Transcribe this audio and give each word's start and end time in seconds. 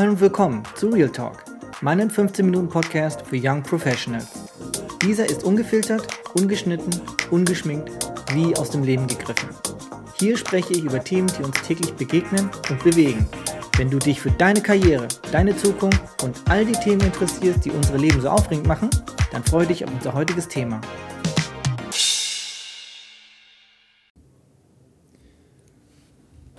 Hallo 0.00 0.12
und 0.12 0.20
willkommen 0.22 0.62
zu 0.76 0.88
Real 0.88 1.10
Talk, 1.10 1.44
meinen 1.82 2.08
15 2.08 2.46
Minuten 2.46 2.70
Podcast 2.70 3.20
für 3.20 3.36
Young 3.38 3.62
Professionals. 3.62 4.30
Dieser 5.02 5.28
ist 5.28 5.44
ungefiltert, 5.44 6.08
ungeschnitten, 6.32 6.88
ungeschminkt, 7.30 7.90
wie 8.32 8.56
aus 8.56 8.70
dem 8.70 8.82
Leben 8.82 9.06
gegriffen. 9.06 9.50
Hier 10.18 10.38
spreche 10.38 10.72
ich 10.72 10.84
über 10.84 11.04
Themen, 11.04 11.30
die 11.38 11.42
uns 11.42 11.60
täglich 11.60 11.92
begegnen 11.92 12.48
und 12.70 12.82
bewegen. 12.82 13.28
Wenn 13.76 13.90
du 13.90 13.98
dich 13.98 14.22
für 14.22 14.30
deine 14.30 14.62
Karriere, 14.62 15.06
deine 15.32 15.54
Zukunft 15.54 16.00
und 16.22 16.34
all 16.48 16.64
die 16.64 16.72
Themen 16.72 17.02
interessierst, 17.02 17.66
die 17.66 17.70
unsere 17.70 17.98
Leben 17.98 18.22
so 18.22 18.30
aufregend 18.30 18.66
machen, 18.66 18.88
dann 19.32 19.44
freue 19.44 19.66
dich 19.66 19.84
auf 19.84 19.92
unser 19.92 20.14
heutiges 20.14 20.48
Thema. 20.48 20.80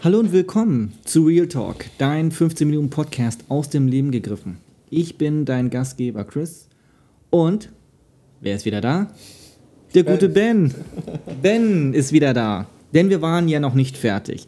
Hallo 0.03 0.17
und 0.17 0.31
willkommen 0.31 0.93
zu 1.05 1.25
Real 1.27 1.47
Talk, 1.47 1.85
dein 1.99 2.31
15 2.31 2.67
Minuten 2.67 2.89
Podcast 2.89 3.43
aus 3.49 3.69
dem 3.69 3.87
Leben 3.87 4.09
gegriffen. 4.09 4.57
Ich 4.89 5.19
bin 5.19 5.45
dein 5.45 5.69
Gastgeber 5.69 6.23
Chris 6.23 6.67
und 7.29 7.69
wer 8.39 8.55
ist 8.55 8.65
wieder 8.65 8.81
da? 8.81 9.11
Der 9.93 10.03
gute 10.03 10.27
Ben. 10.27 10.73
Ben 11.43 11.93
ist 11.93 12.13
wieder 12.13 12.33
da, 12.33 12.65
denn 12.95 13.11
wir 13.11 13.21
waren 13.21 13.47
ja 13.47 13.59
noch 13.59 13.75
nicht 13.75 13.95
fertig. 13.95 14.47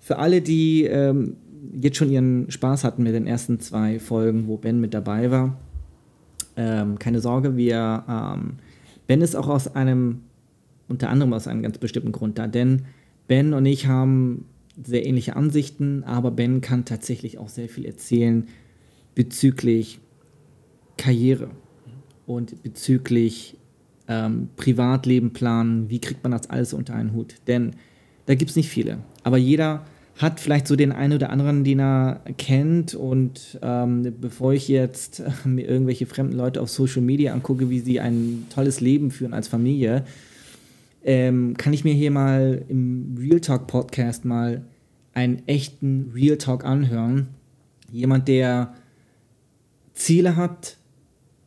Für 0.00 0.16
alle, 0.16 0.40
die 0.40 0.84
ähm, 0.84 1.36
jetzt 1.78 1.98
schon 1.98 2.10
ihren 2.10 2.50
Spaß 2.50 2.82
hatten 2.82 3.02
mit 3.02 3.12
den 3.12 3.26
ersten 3.26 3.60
zwei 3.60 4.00
Folgen, 4.00 4.48
wo 4.48 4.56
Ben 4.56 4.80
mit 4.80 4.94
dabei 4.94 5.30
war, 5.30 5.58
ähm, 6.56 6.98
keine 6.98 7.20
Sorge, 7.20 7.58
wir 7.58 8.04
ähm, 8.08 8.54
Ben 9.06 9.20
ist 9.20 9.36
auch 9.36 9.48
aus 9.48 9.74
einem, 9.76 10.22
unter 10.88 11.10
anderem 11.10 11.34
aus 11.34 11.46
einem 11.46 11.60
ganz 11.60 11.76
bestimmten 11.76 12.12
Grund 12.12 12.38
da, 12.38 12.46
denn 12.46 12.86
Ben 13.26 13.52
und 13.52 13.66
ich 13.66 13.86
haben 13.86 14.46
sehr 14.82 15.06
ähnliche 15.06 15.36
Ansichten, 15.36 16.04
aber 16.04 16.30
Ben 16.30 16.60
kann 16.60 16.84
tatsächlich 16.84 17.38
auch 17.38 17.48
sehr 17.48 17.68
viel 17.68 17.84
erzählen 17.84 18.48
bezüglich 19.14 19.98
Karriere 20.96 21.50
und 22.26 22.62
bezüglich 22.62 23.56
ähm, 24.06 24.48
Privatleben 24.56 25.32
planen, 25.32 25.90
wie 25.90 26.00
kriegt 26.00 26.22
man 26.22 26.32
das 26.32 26.50
alles 26.50 26.72
unter 26.72 26.94
einen 26.94 27.12
Hut. 27.12 27.36
Denn 27.46 27.72
da 28.26 28.34
gibt 28.34 28.50
es 28.50 28.56
nicht 28.56 28.68
viele, 28.68 28.98
aber 29.22 29.38
jeder 29.38 29.84
hat 30.18 30.40
vielleicht 30.40 30.66
so 30.66 30.74
den 30.74 30.92
einen 30.92 31.14
oder 31.14 31.30
anderen, 31.30 31.64
den 31.64 31.80
er 31.80 32.20
kennt. 32.36 32.94
Und 32.94 33.58
ähm, 33.62 34.14
bevor 34.20 34.52
ich 34.52 34.68
jetzt 34.68 35.22
mir 35.44 35.66
irgendwelche 35.66 36.06
fremden 36.06 36.36
Leute 36.36 36.60
auf 36.60 36.70
Social 36.70 37.02
Media 37.02 37.32
angucke, 37.32 37.70
wie 37.70 37.80
sie 37.80 38.00
ein 38.00 38.46
tolles 38.52 38.80
Leben 38.80 39.10
führen 39.10 39.32
als 39.32 39.48
Familie, 39.48 40.04
ähm, 41.04 41.56
kann 41.56 41.72
ich 41.72 41.84
mir 41.84 41.94
hier 41.94 42.10
mal 42.10 42.64
im 42.68 43.16
Real 43.18 43.40
Talk 43.40 43.66
Podcast 43.66 44.24
mal 44.24 44.64
einen 45.14 45.42
echten 45.46 46.12
Real 46.14 46.38
Talk 46.38 46.64
anhören. 46.64 47.28
Jemand, 47.90 48.28
der 48.28 48.74
Ziele 49.94 50.36
hat, 50.36 50.76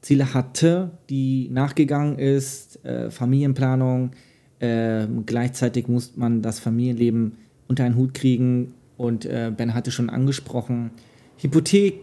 Ziele 0.02 0.34
hatte, 0.34 0.92
die 1.10 1.50
nachgegangen 1.52 2.18
ist, 2.18 2.84
äh, 2.84 3.12
Familienplanung, 3.12 4.12
äh, 4.60 5.08
gleichzeitig 5.26 5.88
muss 5.88 6.18
man 6.18 6.42
das 6.42 6.60
Familienleben 6.60 7.34
unter 7.68 7.84
einen 7.84 7.96
Hut 7.96 8.14
kriegen 8.14 8.74
und 8.98 9.26
äh, 9.26 9.52
Ben 9.56 9.74
hatte 9.74 9.92
schon 9.92 10.10
angesprochen, 10.10 10.92
Hypothek, 11.38 12.02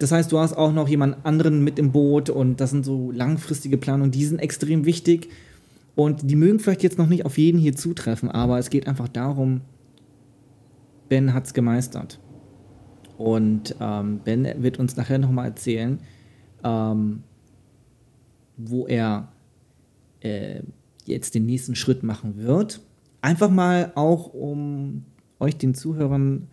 das 0.00 0.12
heißt, 0.12 0.32
du 0.32 0.38
hast 0.38 0.54
auch 0.54 0.72
noch 0.72 0.88
jemand 0.88 1.26
anderen 1.26 1.62
mit 1.62 1.78
im 1.78 1.92
Boot 1.92 2.30
und 2.30 2.60
das 2.60 2.70
sind 2.70 2.84
so 2.84 3.10
langfristige 3.12 3.76
Planungen, 3.76 4.10
die 4.10 4.24
sind 4.24 4.38
extrem 4.38 4.86
wichtig 4.86 5.28
und 5.94 6.30
die 6.30 6.36
mögen 6.36 6.58
vielleicht 6.58 6.82
jetzt 6.82 6.98
noch 6.98 7.08
nicht 7.08 7.24
auf 7.26 7.38
jeden 7.38 7.58
hier 7.58 7.74
zutreffen, 7.74 8.30
aber 8.30 8.58
es 8.58 8.70
geht 8.70 8.86
einfach 8.86 9.08
darum, 9.08 9.62
Ben 11.08 11.34
hat 11.34 11.46
es 11.46 11.54
gemeistert. 11.54 12.20
Und 13.18 13.76
ähm, 13.80 14.20
Ben 14.24 14.46
wird 14.62 14.78
uns 14.78 14.96
nachher 14.96 15.18
nochmal 15.18 15.46
erzählen, 15.46 15.98
ähm, 16.64 17.22
wo 18.56 18.86
er 18.86 19.32
äh, 20.20 20.62
jetzt 21.04 21.34
den 21.34 21.46
nächsten 21.46 21.74
Schritt 21.74 22.02
machen 22.02 22.36
wird. 22.38 22.80
Einfach 23.20 23.50
mal 23.50 23.92
auch, 23.94 24.32
um 24.32 25.04
euch 25.38 25.56
den 25.56 25.74
Zuhörern 25.74 26.48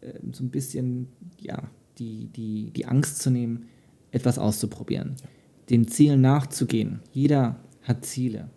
äh, 0.00 0.12
so 0.32 0.44
ein 0.44 0.50
bisschen 0.50 1.08
ja, 1.38 1.62
die, 1.98 2.26
die, 2.26 2.70
die 2.70 2.86
Angst 2.86 3.20
zu 3.20 3.30
nehmen, 3.30 3.66
etwas 4.10 4.38
auszuprobieren, 4.38 5.16
ja. 5.20 5.28
den 5.70 5.88
Zielen 5.88 6.20
nachzugehen. 6.20 7.00
Jeder 7.12 7.56
hat 7.82 8.04
Ziele, 8.04 8.50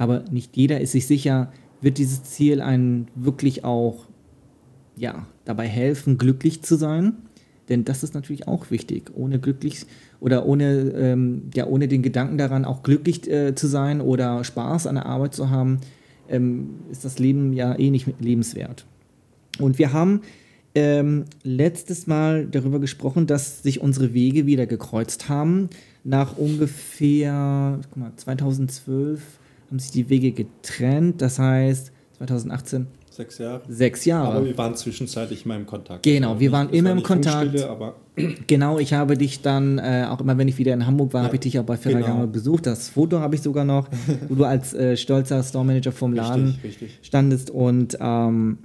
aber 0.00 0.24
nicht 0.30 0.56
jeder 0.56 0.80
ist 0.80 0.92
sich 0.92 1.06
sicher, 1.06 1.52
wird 1.82 1.98
dieses 1.98 2.22
Ziel 2.22 2.62
einen 2.62 3.08
wirklich 3.14 3.64
auch 3.64 4.06
ja, 4.96 5.26
dabei 5.44 5.68
helfen, 5.68 6.16
glücklich 6.16 6.62
zu 6.62 6.76
sein. 6.76 7.12
Denn 7.68 7.84
das 7.84 8.02
ist 8.02 8.14
natürlich 8.14 8.48
auch 8.48 8.70
wichtig. 8.70 9.10
Ohne 9.14 9.38
glücklich 9.38 9.84
oder 10.18 10.46
ohne, 10.46 10.72
ähm, 10.96 11.50
ja, 11.54 11.66
ohne 11.66 11.86
den 11.86 12.00
Gedanken 12.00 12.38
daran, 12.38 12.64
auch 12.64 12.82
glücklich 12.82 13.30
äh, 13.30 13.54
zu 13.54 13.66
sein 13.66 14.00
oder 14.00 14.42
Spaß 14.42 14.86
an 14.86 14.94
der 14.94 15.04
Arbeit 15.04 15.34
zu 15.34 15.50
haben, 15.50 15.80
ähm, 16.30 16.76
ist 16.90 17.04
das 17.04 17.18
Leben 17.18 17.52
ja 17.52 17.78
eh 17.78 17.90
nicht 17.90 18.08
lebenswert. 18.20 18.86
Und 19.58 19.78
wir 19.78 19.92
haben 19.92 20.22
ähm, 20.74 21.26
letztes 21.42 22.06
Mal 22.06 22.46
darüber 22.46 22.80
gesprochen, 22.80 23.26
dass 23.26 23.62
sich 23.62 23.82
unsere 23.82 24.14
Wege 24.14 24.46
wieder 24.46 24.64
gekreuzt 24.64 25.28
haben. 25.28 25.68
Nach 26.04 26.38
ungefähr 26.38 27.80
guck 27.90 27.96
mal, 27.98 28.12
2012 28.16 29.20
haben 29.70 29.78
sich 29.78 29.92
die 29.92 30.08
Wege 30.08 30.32
getrennt. 30.32 31.22
Das 31.22 31.38
heißt, 31.38 31.92
2018 32.18 32.86
Sechs 33.10 33.38
Jahre. 33.38 33.60
Sechs 33.68 34.04
Jahre. 34.04 34.36
Aber 34.36 34.46
wir 34.46 34.56
waren 34.56 34.74
zwischenzeitlich 34.76 35.44
immer 35.44 35.56
im 35.56 35.66
Kontakt. 35.66 36.04
Genau, 36.04 36.38
wir 36.38 36.52
waren 36.52 36.70
immer 36.70 36.92
im 36.92 37.02
Kontakt. 37.02 37.60
aber 37.64 37.96
genau, 38.46 38.78
ich 38.78 38.94
habe 38.94 39.18
dich 39.18 39.42
dann, 39.42 39.78
äh, 39.78 40.06
auch 40.08 40.20
immer 40.20 40.38
wenn 40.38 40.48
ich 40.48 40.56
wieder 40.58 40.72
in 40.72 40.86
Hamburg 40.86 41.12
war, 41.12 41.22
ja, 41.22 41.26
habe 41.26 41.36
ich 41.36 41.40
dich 41.40 41.58
auch 41.58 41.64
bei 41.64 41.76
Ferragamo 41.76 42.20
genau. 42.20 42.26
besucht. 42.28 42.66
Das 42.66 42.88
Foto 42.88 43.18
habe 43.18 43.34
ich 43.34 43.42
sogar 43.42 43.64
noch, 43.64 43.88
wo 44.28 44.36
du 44.36 44.44
als 44.44 44.72
äh, 44.74 44.96
stolzer 44.96 45.42
Store 45.42 45.64
Manager 45.64 45.92
vom 45.92 46.14
Laden 46.14 46.46
richtig, 46.46 46.64
richtig. 46.64 46.98
standest. 47.02 47.50
Und 47.50 47.98
ähm, 48.00 48.58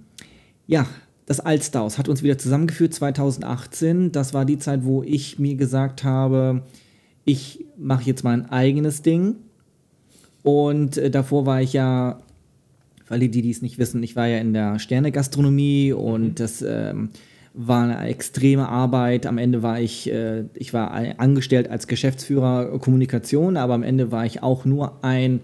ja, 0.67 0.85
das 1.25 1.39
Altstaus 1.39 1.97
hat 1.97 2.07
uns 2.07 2.21
wieder 2.21 2.37
zusammengeführt 2.37 2.93
2018. 2.93 4.11
Das 4.11 4.33
war 4.33 4.45
die 4.45 4.59
Zeit, 4.59 4.85
wo 4.85 5.01
ich 5.01 5.39
mir 5.39 5.55
gesagt 5.55 6.03
habe, 6.03 6.61
ich 7.25 7.65
mache 7.77 8.03
jetzt 8.03 8.23
mein 8.23 8.49
eigenes 8.49 9.01
Ding. 9.01 9.35
Und 10.45 10.97
äh, 10.97 11.09
davor 11.09 11.47
war 11.47 11.59
ich 11.63 11.73
ja 11.73 12.19
für 13.03 13.15
alle, 13.15 13.29
die 13.29 13.41
dies 13.41 13.63
nicht 13.63 13.79
wissen, 13.79 14.03
ich 14.03 14.15
war 14.15 14.27
ja 14.27 14.37
in 14.37 14.53
der 14.53 14.77
Sterne-Gastronomie 14.77 15.91
und 15.91 16.23
mhm. 16.23 16.35
das 16.35 16.61
ähm, 16.61 17.09
war 17.55 17.83
eine 17.83 18.07
extreme 18.07 18.69
Arbeit. 18.69 19.25
Am 19.25 19.39
Ende 19.39 19.63
war 19.63 19.79
ich, 19.79 20.07
äh, 20.11 20.43
ich 20.53 20.71
war 20.71 20.91
angestellt 21.17 21.67
als 21.67 21.87
Geschäftsführer 21.87 22.77
Kommunikation, 22.77 23.57
aber 23.57 23.73
am 23.73 23.81
Ende 23.81 24.11
war 24.11 24.23
ich 24.27 24.43
auch 24.43 24.65
nur 24.65 25.03
ein 25.03 25.39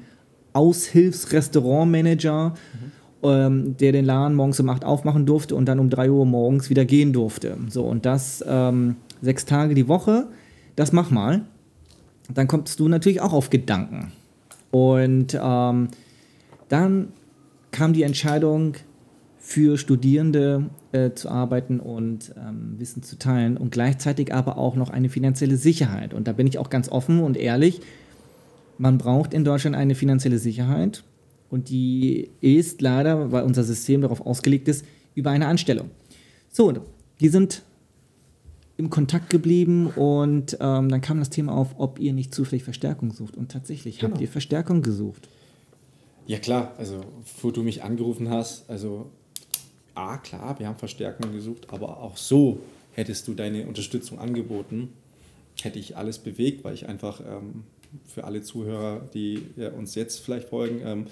Aushilfsrestaurantmanager, 0.54 2.50
mhm. 2.50 2.92
ähm, 3.28 3.76
der 3.78 3.94
den 3.94 4.06
Laden 4.06 4.36
morgens 4.36 4.60
um 4.60 4.70
8 4.70 4.86
aufmachen 4.86 5.26
durfte 5.26 5.56
und 5.56 5.66
dann 5.66 5.80
um 5.80 5.90
3 5.90 6.12
Uhr 6.12 6.28
morgens 6.28 6.70
wieder 6.70 6.86
gehen 6.86 7.12
durfte. 7.12 7.58
So, 7.70 7.86
und 7.86 8.06
das 8.06 8.46
ähm, 8.48 8.98
sechs 9.24 9.46
Tage 9.46 9.74
die 9.74 9.88
Woche, 9.88 10.28
das 10.76 10.92
mach 10.92 11.10
mal. 11.10 11.42
Dann 12.32 12.48
kommst 12.48 12.80
du 12.80 12.88
natürlich 12.88 13.20
auch 13.20 13.34
auf 13.34 13.50
Gedanken. 13.50 14.12
Und 14.72 15.38
ähm, 15.42 15.90
dann 16.70 17.10
kam 17.72 17.94
die 17.94 18.04
Entscheidung, 18.04 18.76
für 19.42 19.78
Studierende 19.80 20.70
äh, 20.92 21.12
zu 21.12 21.28
arbeiten 21.28 21.80
und 21.80 22.34
ähm, 22.38 22.76
Wissen 22.78 23.02
zu 23.02 23.18
teilen 23.18 23.58
und 23.58 23.72
gleichzeitig 23.72 24.34
aber 24.34 24.58
auch 24.58 24.76
noch 24.76 24.92
eine 24.92 25.10
finanzielle 25.10 25.58
Sicherheit. 25.58 26.14
Und 26.14 26.28
da 26.28 26.34
bin 26.34 26.46
ich 26.46 26.60
auch 26.60 26.70
ganz 26.70 26.90
offen 26.90 27.20
und 27.20 27.36
ehrlich, 27.36 27.82
man 28.78 29.00
braucht 29.00 29.34
in 29.34 29.44
Deutschland 29.44 29.76
eine 29.76 29.96
finanzielle 29.96 30.38
Sicherheit 30.38 31.04
und 31.50 31.70
die 31.70 32.30
ist 32.40 32.82
leider, 32.82 33.32
weil 33.32 33.44
unser 33.44 33.64
System 33.64 34.02
darauf 34.02 34.26
ausgelegt 34.26 34.68
ist, 34.68 34.86
über 35.16 35.32
eine 35.32 35.48
Anstellung. 35.48 35.90
So, 36.52 36.74
die 37.20 37.30
sind 37.30 37.64
im 38.82 38.90
Kontakt 38.90 39.30
geblieben 39.30 39.88
und 39.88 40.58
ähm, 40.60 40.90
dann 40.90 41.02
kam 41.02 41.20
das 41.20 41.30
Thema 41.30 41.54
auf, 41.54 41.76
ob 41.78 42.00
ihr 42.00 42.14
nicht 42.14 42.34
zufällig 42.34 42.64
Verstärkung 42.64 43.14
sucht. 43.14 43.38
Und 43.38 43.52
tatsächlich 43.52 44.00
genau. 44.00 44.12
habt 44.12 44.22
ihr 44.22 44.28
Verstärkung 44.28 44.82
gesucht. 44.82 45.30
Ja 46.28 46.40
klar, 46.40 46.74
also 46.78 47.02
wo 47.42 47.52
du 47.52 47.64
mich 47.64 47.84
angerufen 47.84 48.30
hast, 48.30 48.70
also 48.70 49.10
A, 49.96 50.18
klar, 50.18 50.58
wir 50.60 50.68
haben 50.68 50.78
Verstärkung 50.78 51.32
gesucht, 51.32 51.68
aber 51.70 52.02
auch 52.02 52.18
so 52.18 52.60
hättest 52.94 53.28
du 53.28 53.34
deine 53.34 53.68
Unterstützung 53.68 54.20
angeboten, 54.20 54.90
hätte 55.62 55.80
ich 55.80 55.98
alles 55.98 56.18
bewegt, 56.20 56.64
weil 56.64 56.74
ich 56.74 56.88
einfach 56.88 57.22
ähm, 57.22 57.64
für 58.06 58.24
alle 58.24 58.42
Zuhörer, 58.42 59.02
die 59.14 59.44
ja, 59.58 59.70
uns 59.72 59.96
jetzt 59.96 60.20
vielleicht 60.20 60.50
folgen, 60.50 60.82
ähm, 60.84 61.08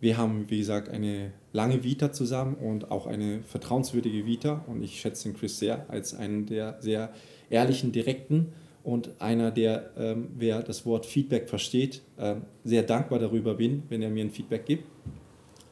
wir 0.00 0.16
haben, 0.16 0.48
wie 0.48 0.58
gesagt, 0.58 0.88
eine 0.88 1.32
lange 1.52 1.82
Vita 1.82 2.12
zusammen 2.12 2.54
und 2.54 2.90
auch 2.90 3.06
eine 3.06 3.42
vertrauenswürdige 3.42 4.26
Vita 4.26 4.64
und 4.66 4.82
ich 4.82 5.00
schätze 5.00 5.28
den 5.28 5.36
Chris 5.36 5.58
sehr 5.58 5.88
als 5.90 6.14
einen 6.14 6.46
der 6.46 6.76
sehr 6.80 7.12
ehrlichen, 7.50 7.92
direkten 7.92 8.52
und 8.84 9.20
einer, 9.20 9.50
der, 9.50 9.90
ähm, 9.98 10.28
wer 10.36 10.62
das 10.62 10.86
Wort 10.86 11.04
Feedback 11.04 11.48
versteht, 11.48 12.02
ähm, 12.18 12.42
sehr 12.64 12.82
dankbar 12.82 13.18
darüber 13.18 13.54
bin, 13.54 13.82
wenn 13.88 14.02
er 14.02 14.10
mir 14.10 14.24
ein 14.24 14.30
Feedback 14.30 14.66
gibt. 14.66 14.84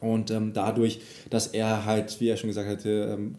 Und 0.01 0.29
ähm, 0.29 0.53
dadurch, 0.53 0.99
dass 1.29 1.47
er 1.47 1.85
halt, 1.85 2.19
wie 2.19 2.29
er 2.29 2.37
schon 2.37 2.49
gesagt 2.49 2.69
hatte, 2.69 3.15
ähm, 3.17 3.35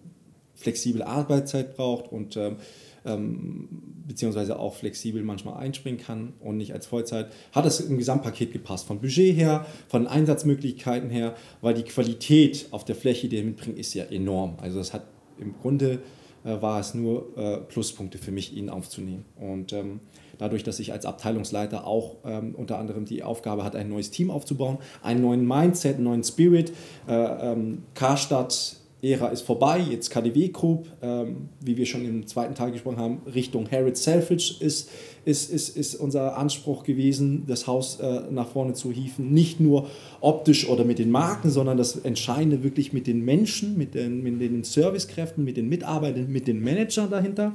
flexible 0.55 1.03
Arbeitszeit 1.03 1.77
braucht 1.77 2.11
und 2.11 2.37
ähm, 2.37 2.57
ähm, 3.05 3.69
beziehungsweise 4.09 4.59
auch 4.59 4.75
flexibel 4.75 5.23
manchmal 5.23 5.59
einspringen 5.59 6.01
kann 6.01 6.33
und 6.41 6.57
nicht 6.57 6.73
als 6.73 6.87
Vollzeit, 6.87 7.29
hat 7.53 7.67
es 7.67 7.81
im 7.81 7.99
Gesamtpaket 7.99 8.53
gepasst. 8.53 8.87
Von 8.87 9.01
Budget 9.01 9.37
her, 9.37 9.67
von 9.87 10.07
Einsatzmöglichkeiten 10.07 11.11
her, 11.11 11.35
weil 11.61 11.75
die 11.75 11.85
Qualität 11.85 12.67
auf 12.73 12.85
der 12.85 12.97
Fläche, 12.97 13.29
die 13.29 13.37
er 13.37 13.45
mitbringt, 13.45 13.79
ist 13.79 13.95
ja 13.95 14.05
enorm. 14.05 14.57
Also 14.61 14.79
das 14.79 14.93
hat 14.93 15.05
im 15.39 15.55
Grunde 15.61 16.01
äh, 16.45 16.61
war 16.61 16.81
es 16.81 16.95
nur 16.95 17.37
äh, 17.37 17.59
Pluspunkte 17.59 18.19
für 18.19 18.33
mich, 18.33 18.57
ihn 18.57 18.71
aufzunehmen. 18.71 19.25
Und 19.37 19.73
ähm, 19.73 20.01
dadurch, 20.39 20.65
dass 20.65 20.81
ich 20.81 20.93
als 20.93 21.05
Abteilungsleiter 21.05 21.87
auch 21.87 22.17
ähm, 22.25 22.55
unter 22.55 22.79
anderem 22.79 23.05
die 23.05 23.23
Aufgabe 23.23 23.65
hatte, 23.65 23.79
ein 23.79 23.89
neues 23.89 24.11
Team 24.11 24.31
aufzubauen, 24.31 24.79
einen 25.03 25.21
neuen 25.21 25.47
Mindset, 25.47 25.97
einen 25.97 26.05
neuen 26.05 26.25
Spirit, 26.25 26.73
äh, 27.07 27.13
ähm, 27.13 27.83
Karstadt 27.95 28.77
Ära 29.01 29.29
ist 29.29 29.43
vorbei, 29.43 29.79
jetzt 29.79 30.11
KDW 30.11 30.49
Group, 30.49 30.89
ähm, 31.03 31.49
wie 31.61 31.77
wir 31.77 31.87
schon 31.87 32.05
im 32.05 32.27
zweiten 32.27 32.57
Teil 32.57 32.73
gesprochen 32.73 32.97
haben, 32.97 33.21
Richtung 33.33 33.71
Harrods 33.71 34.03
Selfridge 34.03 34.55
ist, 34.59 34.91
ist, 35.25 35.51
ist, 35.51 35.77
ist 35.77 35.95
unser 35.95 36.37
Anspruch 36.37 36.83
gewesen, 36.83 37.45
das 37.47 37.69
Haus 37.69 38.01
äh, 38.01 38.23
nach 38.31 38.49
vorne 38.49 38.73
zu 38.73 38.91
hieven. 38.91 39.33
Nicht 39.33 39.61
nur 39.61 39.89
optisch 40.21 40.69
oder 40.69 40.85
mit 40.85 40.99
den 40.99 41.13
Marken, 41.13 41.51
sondern 41.51 41.77
das 41.77 41.97
Entscheidende 41.97 42.65
wirklich 42.65 42.93
mit 42.93 43.07
den 43.07 43.25
Menschen, 43.25 43.79
mit 43.79 43.95
den, 43.95 44.23
mit 44.23 44.41
den 44.41 44.65
Servicekräften, 44.65 45.45
mit 45.45 45.57
den 45.57 45.69
Mitarbeitern, 45.69 46.27
mit 46.29 46.49
den 46.49 46.61
Managern 46.61 47.09
dahinter. 47.09 47.55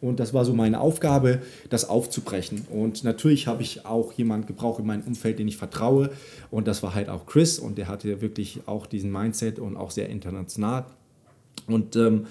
Und 0.00 0.20
das 0.20 0.32
war 0.32 0.44
so 0.44 0.54
meine 0.54 0.80
Aufgabe, 0.80 1.42
das 1.70 1.88
aufzubrechen. 1.88 2.66
Und 2.70 3.02
natürlich 3.02 3.46
habe 3.46 3.62
ich 3.62 3.84
auch 3.84 4.12
jemanden 4.12 4.46
gebraucht 4.46 4.78
in 4.78 4.86
meinem 4.86 5.02
Umfeld, 5.02 5.38
den 5.38 5.48
ich 5.48 5.56
vertraue. 5.56 6.10
Und 6.50 6.68
das 6.68 6.82
war 6.82 6.94
halt 6.94 7.08
auch 7.08 7.26
Chris. 7.26 7.58
Und 7.58 7.78
der 7.78 7.88
hatte 7.88 8.20
wirklich 8.20 8.60
auch 8.66 8.86
diesen 8.86 9.10
Mindset 9.10 9.58
und 9.58 9.76
auch 9.76 9.90
sehr 9.90 10.08
international. 10.08 10.86
Und 11.66 11.96
ähm, 11.96 12.26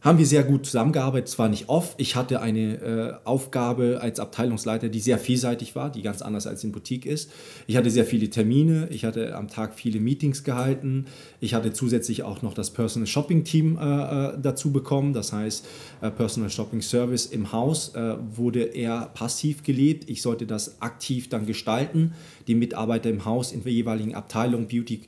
haben 0.00 0.18
wir 0.18 0.26
sehr 0.26 0.44
gut 0.44 0.66
zusammengearbeitet, 0.66 1.28
zwar 1.28 1.48
nicht 1.48 1.68
oft. 1.68 2.00
Ich 2.00 2.14
hatte 2.14 2.40
eine 2.40 2.74
äh, 2.76 3.14
Aufgabe 3.24 3.98
als 4.00 4.20
Abteilungsleiter, 4.20 4.88
die 4.88 5.00
sehr 5.00 5.18
vielseitig 5.18 5.74
war, 5.74 5.90
die 5.90 6.02
ganz 6.02 6.22
anders 6.22 6.46
als 6.46 6.62
in 6.62 6.72
Boutique 6.72 7.06
ist. 7.06 7.30
Ich 7.66 7.76
hatte 7.76 7.90
sehr 7.90 8.04
viele 8.04 8.30
Termine, 8.30 8.88
ich 8.90 9.04
hatte 9.04 9.34
am 9.34 9.48
Tag 9.48 9.74
viele 9.74 10.00
Meetings 10.00 10.44
gehalten. 10.44 11.06
Ich 11.40 11.54
hatte 11.54 11.72
zusätzlich 11.72 12.22
auch 12.22 12.42
noch 12.42 12.54
das 12.54 12.70
Personal 12.70 13.06
Shopping 13.06 13.44
Team 13.44 13.78
äh, 13.80 13.84
äh 13.84 14.38
dazu 14.40 14.72
bekommen. 14.72 15.12
Das 15.12 15.32
heißt, 15.32 15.66
äh, 16.00 16.10
Personal 16.10 16.50
Shopping 16.50 16.82
Service 16.82 17.26
im 17.26 17.52
Haus 17.52 17.94
äh, 17.94 18.14
wurde 18.34 18.62
eher 18.62 19.10
passiv 19.14 19.62
gelebt. 19.62 20.08
Ich 20.08 20.22
sollte 20.22 20.46
das 20.46 20.80
aktiv 20.80 21.28
dann 21.28 21.46
gestalten. 21.46 22.12
Die 22.46 22.54
Mitarbeiter 22.54 23.10
im 23.10 23.24
Haus 23.24 23.52
in 23.52 23.62
der 23.62 23.72
jeweiligen 23.72 24.14
Abteilung 24.14 24.68
Beauty 24.68 25.02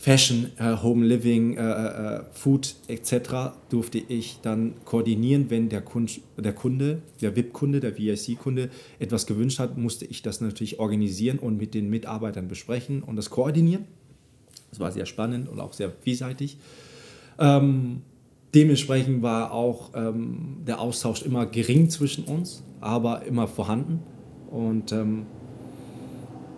Fashion, 0.00 0.50
äh, 0.56 0.76
Home 0.82 1.04
Living, 1.04 1.58
äh, 1.58 1.60
äh, 1.60 2.22
Food 2.32 2.74
etc. 2.88 3.52
durfte 3.68 3.98
ich 3.98 4.38
dann 4.40 4.72
koordinieren, 4.86 5.50
wenn 5.50 5.68
der, 5.68 5.82
Kunde, 5.82 6.12
der 6.38 6.54
Kunde, 6.54 7.02
der 7.20 7.36
VIP-Kunde, 7.36 7.80
der 7.80 7.98
VIC-Kunde 7.98 8.70
etwas 8.98 9.26
gewünscht 9.26 9.58
hat, 9.58 9.76
musste 9.76 10.06
ich 10.06 10.22
das 10.22 10.40
natürlich 10.40 10.80
organisieren 10.80 11.38
und 11.38 11.58
mit 11.58 11.74
den 11.74 11.90
Mitarbeitern 11.90 12.48
besprechen 12.48 13.02
und 13.02 13.16
das 13.16 13.28
koordinieren. 13.28 13.84
Das 14.70 14.80
war 14.80 14.90
sehr 14.90 15.04
spannend 15.04 15.50
und 15.50 15.60
auch 15.60 15.74
sehr 15.74 15.92
vielseitig. 16.00 16.56
Ähm, 17.38 18.00
dementsprechend 18.54 19.20
war 19.20 19.52
auch 19.52 19.90
ähm, 19.94 20.62
der 20.66 20.80
Austausch 20.80 21.20
immer 21.20 21.44
gering 21.44 21.90
zwischen 21.90 22.24
uns, 22.24 22.62
aber 22.80 23.26
immer 23.26 23.46
vorhanden 23.46 24.00
und 24.50 24.92
ähm, 24.92 25.26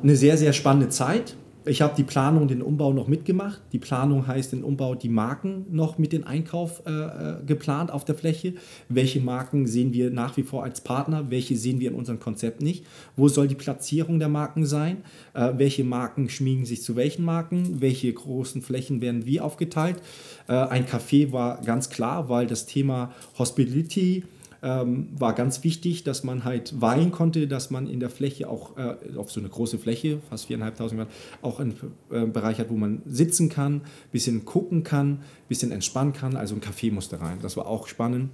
eine 0.01 0.15
sehr, 0.15 0.37
sehr 0.37 0.53
spannende 0.53 0.91
Zeit 0.91 1.37
ich 1.65 1.83
habe 1.83 1.95
die 1.97 2.03
Planung, 2.03 2.49
den 2.49 2.63
Umbau 2.63 2.93
noch 2.93 3.09
mitgemacht. 3.09 3.61
Die 3.73 3.79
Planung 3.79 4.27
heißt 4.27 4.53
den 4.53 4.65
Umbau, 4.65 4.95
die 4.95 5.09
Marken 5.09 5.67
noch 5.71 5.99
mit 5.99 6.13
den 6.13 6.25
Einkauf 6.25 6.83
äh, 6.87 6.91
äh, 6.91 7.37
geplant 7.47 7.91
auf 7.91 8.05
der 8.05 8.15
Fläche. 8.15 8.55
Welche 8.89 9.21
Marken 9.21 9.67
sehen 9.67 9.93
wir 9.93 10.11
nach 10.11 10.37
wie 10.37 10.43
vor 10.43 10.65
als 10.65 10.81
Partner? 10.81 11.31
Welche 11.31 11.57
sehen 11.57 11.81
wir 11.81 11.91
in 11.91 11.97
unserem 11.97 12.21
Konzept 12.21 12.63
nicht? 12.63 12.85
Wo 13.17 13.29
soll 13.29 13.49
die 13.49 13.55
Platzierung 13.55 14.19
der 14.19 14.29
Marken 14.29 14.67
sein? 14.67 14.99
Äh, 15.35 15.53
welche 15.57 15.85
Marken 15.85 16.29
schmiegen 16.29 16.65
sich 16.65 16.83
zu 16.83 16.97
welchen 16.97 17.25
Marken? 17.25 17.81
Welche 17.81 18.13
großen 18.13 18.63
Flächen 18.63 19.01
werden 19.01 19.27
wie 19.27 19.41
aufgeteilt? 19.41 20.03
Äh, 20.49 20.55
ein 20.55 20.87
Café 20.87 21.33
war 21.33 21.61
ganz 21.63 21.91
klar, 21.91 22.29
weil 22.29 22.47
das 22.47 22.67
Thema 22.67 23.13
Hospitality 23.39 24.25
ähm, 24.63 25.09
war 25.19 25.35
ganz 25.35 25.65
wichtig, 25.65 26.05
dass 26.05 26.23
man 26.23 26.45
halt 26.45 26.81
weihen 26.81 27.11
konnte, 27.11 27.49
dass 27.49 27.71
man 27.71 27.89
in 27.89 27.99
der 27.99 28.11
Fläche 28.11 28.49
auch 28.49 28.77
äh, 28.77 29.17
auf 29.17 29.33
so 29.33 29.41
eine 29.41 29.49
große 29.49 29.79
Fläche, 29.79 30.21
fast 30.31 30.49
4.500 30.49 30.71
Quadratmeter, 30.71 31.11
auch 31.43 31.59
einen 31.59 31.75
äh, 32.11 32.27
Bereich 32.27 32.59
hat, 32.59 32.71
wo 32.71 32.77
man 32.77 33.03
sitzen 33.07 33.49
kann, 33.49 33.83
bisschen 34.13 34.45
gucken 34.45 34.85
kann, 34.85 35.23
bisschen 35.49 35.73
entspannen 35.73 36.13
kann. 36.13 36.37
Also 36.37 36.55
ein 36.55 36.61
Café 36.61 36.93
musste 36.93 37.21
rein. 37.21 37.39
Das 37.43 37.57
war 37.57 37.67
auch 37.67 37.89
spannend. 37.89 38.31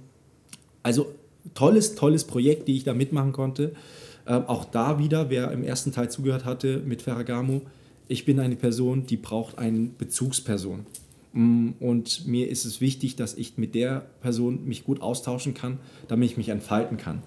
Also 0.83 1.07
tolles, 1.55 1.95
tolles 1.95 2.25
Projekt, 2.25 2.67
die 2.67 2.75
ich 2.75 2.83
da 2.83 2.93
mitmachen 2.93 3.31
konnte. 3.31 3.73
Ähm, 4.27 4.43
auch 4.45 4.65
da 4.65 4.99
wieder, 4.99 5.31
wer 5.31 5.51
im 5.51 5.63
ersten 5.63 5.91
Teil 5.91 6.11
zugehört 6.11 6.45
hatte 6.45 6.77
mit 6.85 7.01
Ferragamo, 7.01 7.63
ich 8.07 8.25
bin 8.25 8.39
eine 8.39 8.55
Person, 8.55 9.05
die 9.05 9.17
braucht 9.17 9.57
eine 9.57 9.89
Bezugsperson. 9.97 10.85
Mm, 11.33 11.71
und 11.79 12.27
mir 12.27 12.49
ist 12.49 12.65
es 12.65 12.81
wichtig, 12.81 13.15
dass 13.15 13.35
ich 13.35 13.57
mit 13.57 13.75
der 13.75 14.07
Person 14.21 14.65
mich 14.65 14.83
gut 14.83 15.01
austauschen 15.01 15.53
kann, 15.53 15.79
damit 16.07 16.31
ich 16.31 16.37
mich 16.37 16.49
entfalten 16.49 16.97
kann. 16.97 17.21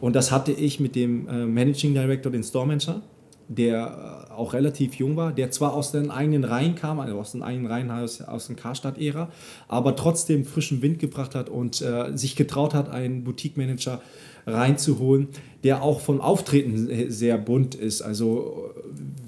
Und 0.00 0.16
das 0.16 0.32
hatte 0.32 0.52
ich 0.52 0.80
mit 0.80 0.96
dem 0.96 1.28
äh, 1.28 1.46
Managing 1.46 1.94
Director, 1.94 2.30
den 2.30 2.42
Store 2.42 2.66
Manager, 2.66 3.02
der 3.48 4.28
äh, 4.30 4.32
auch 4.32 4.52
relativ 4.52 4.94
jung 4.94 5.16
war, 5.16 5.32
der 5.32 5.50
zwar 5.50 5.74
aus 5.74 5.92
den 5.92 6.10
eigenen 6.10 6.44
Reihen 6.44 6.74
kam, 6.74 7.00
also 7.00 7.18
aus 7.18 7.32
den 7.32 7.42
eigenen 7.42 7.70
Reihen 7.70 7.90
aus, 7.90 8.20
aus 8.20 8.48
der 8.48 8.56
Karstadt-Ära, 8.56 9.30
aber 9.68 9.96
trotzdem 9.96 10.44
frischen 10.44 10.82
Wind 10.82 10.98
gebracht 10.98 11.34
hat 11.34 11.48
und 11.48 11.80
äh, 11.80 12.16
sich 12.16 12.36
getraut 12.36 12.74
hat, 12.74 12.90
einen 12.90 13.24
Boutique-Manager 13.24 14.00
reinzuholen, 14.46 15.28
der 15.62 15.82
auch 15.82 16.00
vom 16.00 16.20
Auftreten 16.20 17.10
sehr 17.10 17.38
bunt 17.38 17.74
ist. 17.74 18.02
Also 18.02 18.70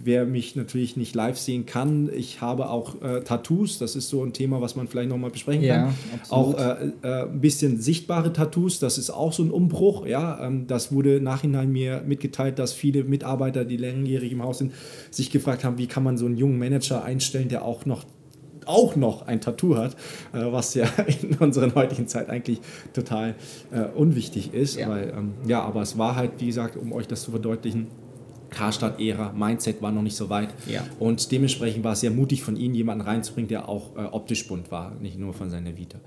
wer 0.04 0.24
mich 0.24 0.54
natürlich 0.54 0.96
nicht 0.96 1.14
live 1.14 1.38
sehen 1.38 1.66
kann, 1.66 2.10
ich 2.14 2.40
habe 2.40 2.70
auch 2.70 3.02
äh, 3.02 3.22
Tattoos, 3.22 3.78
das 3.78 3.96
ist 3.96 4.08
so 4.08 4.22
ein 4.22 4.32
Thema, 4.32 4.60
was 4.60 4.76
man 4.76 4.86
vielleicht 4.86 5.08
nochmal 5.08 5.30
besprechen 5.30 5.64
ja, 5.64 5.76
kann. 5.76 5.94
Absolut. 6.14 6.54
Auch 6.54 6.60
äh, 6.60 6.90
äh, 7.02 7.22
ein 7.24 7.40
bisschen 7.40 7.80
sichtbare 7.80 8.32
Tattoos, 8.32 8.78
das 8.78 8.98
ist 8.98 9.10
auch 9.10 9.32
so 9.32 9.42
ein 9.42 9.50
Umbruch. 9.50 10.06
Ja? 10.06 10.46
Ähm, 10.46 10.66
das 10.66 10.92
wurde 10.92 11.20
nachhinein 11.20 11.72
mir 11.72 12.02
mitgeteilt, 12.06 12.58
dass 12.58 12.72
viele 12.72 13.04
Mitarbeiter, 13.04 13.64
die 13.64 13.76
langjährig 13.76 14.32
im 14.32 14.42
Haus 14.42 14.58
sind, 14.58 14.72
sich 15.10 15.30
gefragt 15.30 15.64
haben, 15.64 15.78
wie 15.78 15.88
kann 15.88 16.04
man 16.04 16.16
so 16.16 16.26
einen 16.26 16.36
jungen 16.36 16.58
Manager 16.58 17.02
einstellen, 17.02 17.48
der 17.48 17.64
auch 17.64 17.84
noch 17.84 18.04
auch 18.66 18.96
noch 18.96 19.26
ein 19.26 19.40
Tattoo 19.40 19.76
hat, 19.76 19.94
äh, 20.32 20.52
was 20.52 20.74
ja 20.74 20.86
in 21.22 21.36
unserer 21.38 21.74
heutigen 21.74 22.06
Zeit 22.08 22.28
eigentlich 22.28 22.60
total 22.92 23.34
äh, 23.72 23.82
unwichtig 23.94 24.52
ist. 24.54 24.76
Ja. 24.76 24.88
Weil, 24.88 25.14
ähm, 25.16 25.34
ja, 25.46 25.62
aber 25.62 25.82
es 25.82 25.96
war 25.98 26.16
halt, 26.16 26.32
wie 26.38 26.46
gesagt, 26.46 26.76
um 26.76 26.92
euch 26.92 27.06
das 27.06 27.22
zu 27.22 27.30
verdeutlichen, 27.30 27.88
Karstadt-Ära, 28.50 29.32
Mindset 29.32 29.82
war 29.82 29.92
noch 29.92 30.02
nicht 30.02 30.16
so 30.16 30.30
weit. 30.30 30.48
Ja. 30.66 30.84
Und 30.98 31.30
dementsprechend 31.32 31.84
war 31.84 31.92
es 31.92 32.00
sehr 32.00 32.10
mutig 32.10 32.42
von 32.42 32.56
ihnen, 32.56 32.74
jemanden 32.74 33.04
reinzubringen, 33.04 33.48
der 33.48 33.68
auch 33.68 33.96
äh, 33.96 34.00
optisch 34.00 34.46
bunt 34.46 34.70
war, 34.70 34.92
nicht 35.00 35.18
nur 35.18 35.34
von 35.34 35.50
seiner 35.50 35.76
Vita. 35.76 35.98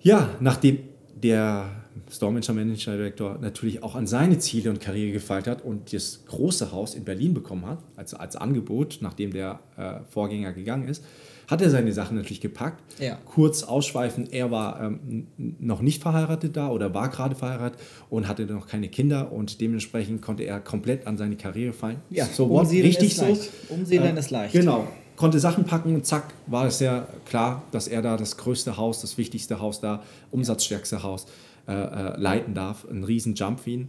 Ja, 0.00 0.28
nachdem 0.40 0.80
der 1.22 1.70
Store 2.10 2.32
Manager, 2.32 2.52
Manager 2.52 2.96
Director 2.96 3.38
natürlich 3.40 3.82
auch 3.82 3.94
an 3.94 4.06
seine 4.06 4.38
Ziele 4.38 4.70
und 4.70 4.80
Karriere 4.80 5.12
gefeilt 5.12 5.46
hat 5.46 5.64
und 5.64 5.92
das 5.92 6.24
große 6.26 6.72
Haus 6.72 6.94
in 6.94 7.04
Berlin 7.04 7.34
bekommen 7.34 7.66
hat, 7.66 7.78
als, 7.96 8.14
als 8.14 8.36
Angebot, 8.36 8.98
nachdem 9.00 9.32
der 9.32 9.60
äh, 9.76 10.00
Vorgänger 10.10 10.52
gegangen 10.52 10.88
ist, 10.88 11.04
hat 11.48 11.62
er 11.62 11.70
seine 11.70 11.92
Sachen 11.92 12.16
natürlich 12.16 12.40
gepackt. 12.40 12.82
Ja. 13.00 13.18
Kurz 13.24 13.62
ausschweifen, 13.62 14.30
er 14.30 14.50
war 14.50 14.80
ähm, 14.80 15.26
noch 15.36 15.82
nicht 15.82 16.02
verheiratet 16.02 16.56
da 16.56 16.68
oder 16.68 16.94
war 16.94 17.08
gerade 17.08 17.34
verheiratet 17.34 17.78
und 18.10 18.28
hatte 18.28 18.46
noch 18.46 18.66
keine 18.66 18.88
Kinder 18.88 19.32
und 19.32 19.60
dementsprechend 19.60 20.22
konnte 20.22 20.44
er 20.44 20.60
komplett 20.60 21.06
an 21.06 21.16
seine 21.16 21.36
Karriere 21.36 21.72
fallen. 21.72 22.00
Ja, 22.10 22.26
so 22.26 22.46
umsiedeln 22.46 22.86
richtig 22.88 23.10
ist 23.10 23.18
so. 23.18 23.24
Leicht. 23.26 23.50
Umsiedeln 23.68 24.16
äh, 24.16 24.20
ist 24.20 24.30
leicht. 24.30 24.52
Genau. 24.52 24.88
Konnte 25.16 25.38
Sachen 25.38 25.64
packen 25.64 25.94
und 25.94 26.04
zack, 26.04 26.34
war 26.46 26.66
es 26.66 26.78
sehr 26.78 27.06
klar, 27.24 27.62
dass 27.70 27.86
er 27.86 28.02
da 28.02 28.16
das 28.16 28.36
größte 28.36 28.76
Haus, 28.76 29.00
das 29.00 29.16
wichtigste 29.16 29.60
Haus 29.60 29.80
da, 29.80 30.02
umsatzstärkste 30.32 31.04
Haus 31.04 31.26
äh, 31.68 31.72
äh, 31.72 32.20
leiten 32.20 32.54
darf. 32.54 32.84
Ein 32.90 33.04
riesen 33.04 33.34
Jump 33.34 33.60
für 33.60 33.70
ihn. 33.70 33.88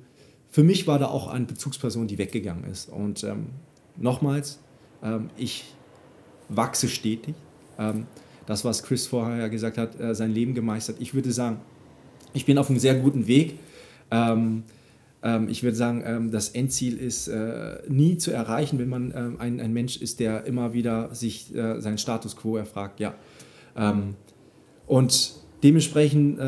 Für 0.49 0.63
mich 0.63 0.87
war 0.87 0.99
da 0.99 1.07
auch 1.07 1.27
eine 1.27 1.45
Bezugsperson, 1.45 2.07
die 2.07 2.17
weggegangen 2.17 2.63
ist. 2.65 2.89
Und 2.89 3.23
ähm, 3.23 3.47
nochmals, 3.97 4.59
ähm, 5.03 5.29
ich 5.35 5.65
wachse 6.47 6.87
stetig. 6.87 7.35
Ähm, 7.77 8.05
das, 8.45 8.63
was 8.63 8.83
Chris 8.83 9.07
vorher 9.07 9.49
gesagt 9.49 9.77
hat, 9.77 9.99
äh, 9.99 10.13
sein 10.13 10.31
Leben 10.31 10.53
gemeistert. 10.53 10.97
Ich 10.99 11.13
würde 11.13 11.31
sagen, 11.31 11.57
ich 12.33 12.45
bin 12.45 12.57
auf 12.57 12.69
einem 12.69 12.79
sehr 12.79 12.95
guten 12.95 13.27
Weg. 13.27 13.57
Ähm, 14.11 14.63
ähm, 15.23 15.49
ich 15.49 15.63
würde 15.63 15.75
sagen, 15.75 16.03
ähm, 16.05 16.31
das 16.31 16.49
Endziel 16.49 16.97
ist 16.97 17.27
äh, 17.27 17.79
nie 17.87 18.17
zu 18.17 18.31
erreichen, 18.31 18.77
wenn 18.77 18.89
man 18.89 19.13
ähm, 19.15 19.35
ein, 19.39 19.59
ein 19.59 19.73
Mensch 19.73 19.97
ist, 19.97 20.19
der 20.19 20.45
immer 20.45 20.73
wieder 20.73 21.13
sich 21.15 21.53
äh, 21.55 21.81
seinen 21.81 21.97
Status 21.97 22.35
quo 22.35 22.57
erfragt. 22.57 22.99
Ja. 22.99 23.15
Ähm, 23.75 24.15
und 24.85 25.33
dementsprechend 25.63 26.39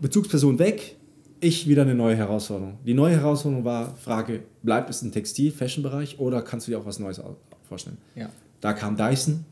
Bezugsperson 0.00 0.58
weg, 0.58 0.96
ich 1.40 1.68
wieder 1.68 1.82
eine 1.82 1.94
neue 1.94 2.16
Herausforderung. 2.16 2.78
Die 2.86 2.94
neue 2.94 3.14
Herausforderung 3.14 3.64
war 3.66 3.94
Frage, 3.96 4.40
bleibt 4.62 4.88
es 4.88 5.02
im 5.02 5.12
Textil-Fashion-Bereich 5.12 6.18
oder 6.18 6.40
kannst 6.40 6.66
du 6.66 6.72
dir 6.72 6.78
auch 6.78 6.86
was 6.86 6.98
Neues 6.98 7.20
vorstellen? 7.68 7.98
Ja. 8.16 8.30
Da 8.62 8.72
kam 8.72 8.96
Dyson, 8.96 9.44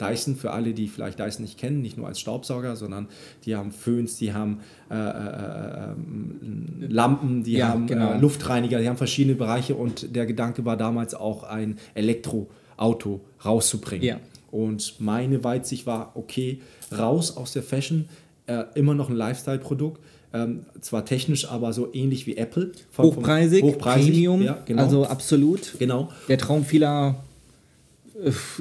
Dyson, 0.00 0.36
für 0.36 0.52
alle, 0.52 0.74
die 0.74 0.86
vielleicht 0.88 1.18
Dyson 1.18 1.42
nicht 1.44 1.58
kennen, 1.58 1.82
nicht 1.82 1.96
nur 1.96 2.06
als 2.06 2.20
Staubsauger, 2.20 2.76
sondern 2.76 3.08
die 3.44 3.56
haben 3.56 3.72
Föhns, 3.72 4.16
die 4.16 4.32
haben 4.32 4.60
äh, 4.90 4.94
äh, 4.94 5.90
äh, 5.92 6.86
Lampen, 6.88 7.42
die 7.42 7.52
Ja, 7.54 7.68
haben 7.68 7.86
genau. 7.86 8.12
äh, 8.12 8.18
Luftreiniger, 8.18 8.78
die 8.80 8.88
haben 8.88 8.96
verschiedene 8.96 9.34
Bereiche 9.36 9.74
und 9.74 10.14
der 10.14 10.26
Gedanke 10.26 10.64
war 10.64 10.76
damals 10.76 11.14
auch 11.14 11.42
ein 11.42 11.78
Elektroauto 11.94 13.20
rauszubringen. 13.44 14.06
Ja. 14.06 14.16
Und 14.50 14.94
meine 14.98 15.42
Weitsicht 15.44 15.86
war, 15.86 16.12
okay, 16.14 16.60
raus 16.96 17.36
aus 17.36 17.52
der 17.52 17.62
Fashion, 17.62 18.08
äh, 18.46 18.64
immer 18.74 18.94
noch 18.94 19.10
ein 19.10 19.16
Lifestyle-Produkt, 19.16 20.00
ähm, 20.32 20.66
zwar 20.80 21.04
technisch, 21.04 21.48
aber 21.50 21.72
so 21.72 21.92
ähnlich 21.92 22.26
wie 22.26 22.36
Apple. 22.36 22.72
Vom- 22.90 23.06
Hochpreisig, 23.06 23.62
hochpreisig, 23.62 24.10
Premium, 24.12 24.42
ja, 24.42 24.58
genau. 24.64 24.82
also 24.82 25.06
absolut. 25.06 25.74
genau. 25.78 26.10
Der 26.28 26.38
Traum 26.38 26.64
vieler, 26.64 27.16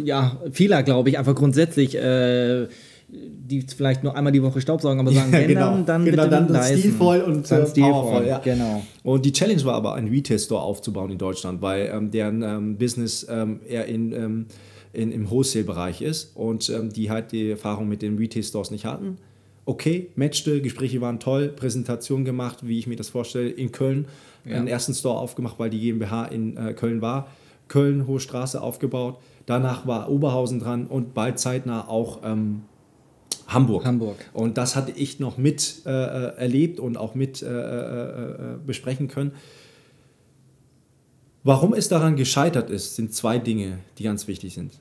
ja, 0.04 0.38
vieler, 0.52 0.84
glaube 0.84 1.10
ich, 1.10 1.18
einfach 1.18 1.36
grundsätzlich, 1.36 1.96
äh, 1.96 2.68
die 3.10 3.62
vielleicht 3.62 4.04
nur 4.04 4.16
einmal 4.16 4.34
die 4.34 4.44
Woche 4.44 4.60
Staubsaugen, 4.60 5.00
aber 5.00 5.12
sagen, 5.12 5.32
wenn 5.32 5.54
dann, 5.56 5.86
dann 5.86 6.06
genau, 6.06 6.24
bitte 6.24 6.30
dann, 6.30 6.48
Dyson. 6.48 6.78
stilvoll 6.78 7.22
und 7.22 7.50
Dann 7.50 7.64
äh, 7.64 7.68
stilvoll, 7.68 7.92
powervoll. 7.92 8.28
Ja. 8.28 8.40
genau. 8.40 8.84
Und 9.04 9.26
die 9.26 9.32
Challenge 9.32 9.64
war 9.64 9.76
aber, 9.76 9.94
einen 9.94 10.10
Retail-Store 10.10 10.62
aufzubauen 10.62 11.12
in 11.12 11.18
Deutschland, 11.18 11.62
weil 11.62 11.90
ähm, 11.94 12.12
deren 12.12 12.42
ähm, 12.42 12.78
Business 12.78 13.26
ähm, 13.30 13.62
eher 13.68 13.86
in, 13.86 14.12
ähm, 14.12 14.46
in, 14.92 15.12
im 15.12 15.30
Wholesale-Bereich 15.30 16.02
ist 16.02 16.36
und 16.36 16.70
ähm, 16.70 16.92
die 16.92 17.10
halt 17.10 17.32
die 17.32 17.52
Erfahrung 17.52 17.88
mit 17.88 18.02
den 18.02 18.18
Retail-Stores 18.18 18.72
nicht 18.72 18.86
hatten. 18.86 19.18
Okay, 19.66 20.10
matchte, 20.16 20.62
Gespräche 20.62 21.02
waren 21.02 21.20
toll, 21.20 21.50
Präsentation 21.50 22.26
gemacht, 22.26 22.60
wie 22.62 22.80
ich 22.80 22.88
mir 22.88 22.96
das 22.96 23.10
vorstelle, 23.10 23.50
in 23.50 23.72
Köln. 23.72 24.08
Ja. 24.46 24.56
Einen 24.56 24.68
ersten 24.68 24.94
Store 24.94 25.18
aufgemacht, 25.18 25.60
weil 25.60 25.70
die 25.70 25.80
GmbH 25.80 26.26
in 26.26 26.56
äh, 26.56 26.74
Köln 26.74 27.02
war. 27.02 27.28
Köln, 27.68 28.08
Hohe 28.08 28.20
Straße 28.20 28.62
aufgebaut. 28.62 29.20
Danach 29.46 29.88
war 29.88 30.10
Oberhausen 30.10 30.60
dran 30.60 30.88
und 30.88 31.14
bald 31.14 31.40
zeitnah 31.40 31.88
auch 31.88 32.20
ähm, 32.24 32.64
Hamburg. 33.48 33.86
Hamburg. 33.86 34.18
Und 34.34 34.58
das 34.58 34.76
hatte 34.76 34.92
ich 34.92 35.20
noch 35.20 35.38
mit 35.38 35.82
äh, 35.86 35.90
äh, 35.90 36.38
erlebt 36.38 36.80
und 36.80 36.98
auch 36.98 37.16
mit 37.16 37.42
äh, 37.42 37.48
äh, 37.48 37.52
äh, 37.52 38.58
besprechen 38.66 39.08
können. 39.08 39.32
Warum 41.44 41.74
es 41.74 41.88
daran 41.88 42.18
gescheitert 42.18 42.70
ist, 42.70 42.96
sind 42.98 43.14
zwei 43.14 43.40
Dinge, 43.40 43.80
die 43.98 44.04
ganz 44.04 44.28
wichtig 44.28 44.54
sind. 44.54 44.74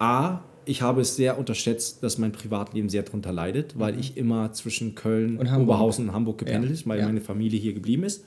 A, 0.00 0.40
ich 0.64 0.82
habe 0.82 1.02
es 1.02 1.14
sehr 1.14 1.38
unterschätzt, 1.38 2.02
dass 2.02 2.18
mein 2.18 2.32
Privatleben 2.32 2.88
sehr 2.88 3.04
darunter 3.04 3.32
leidet, 3.32 3.78
weil 3.78 3.98
ich 3.98 4.16
immer 4.16 4.52
zwischen 4.52 4.96
Köln, 4.96 5.34
Mhm. 5.34 5.38
Und. 5.38 5.56
Oberhausen 5.62 6.08
und 6.08 6.14
Hamburg 6.14 6.38
gependelt 6.38 6.70
Ja, 6.70 6.74
ist, 6.74 6.88
weil 6.88 6.98
ja. 6.98 7.06
meine 7.06 7.20
Familie 7.20 7.60
hier 7.60 7.74
geblieben 7.74 8.02
ist. 8.02 8.24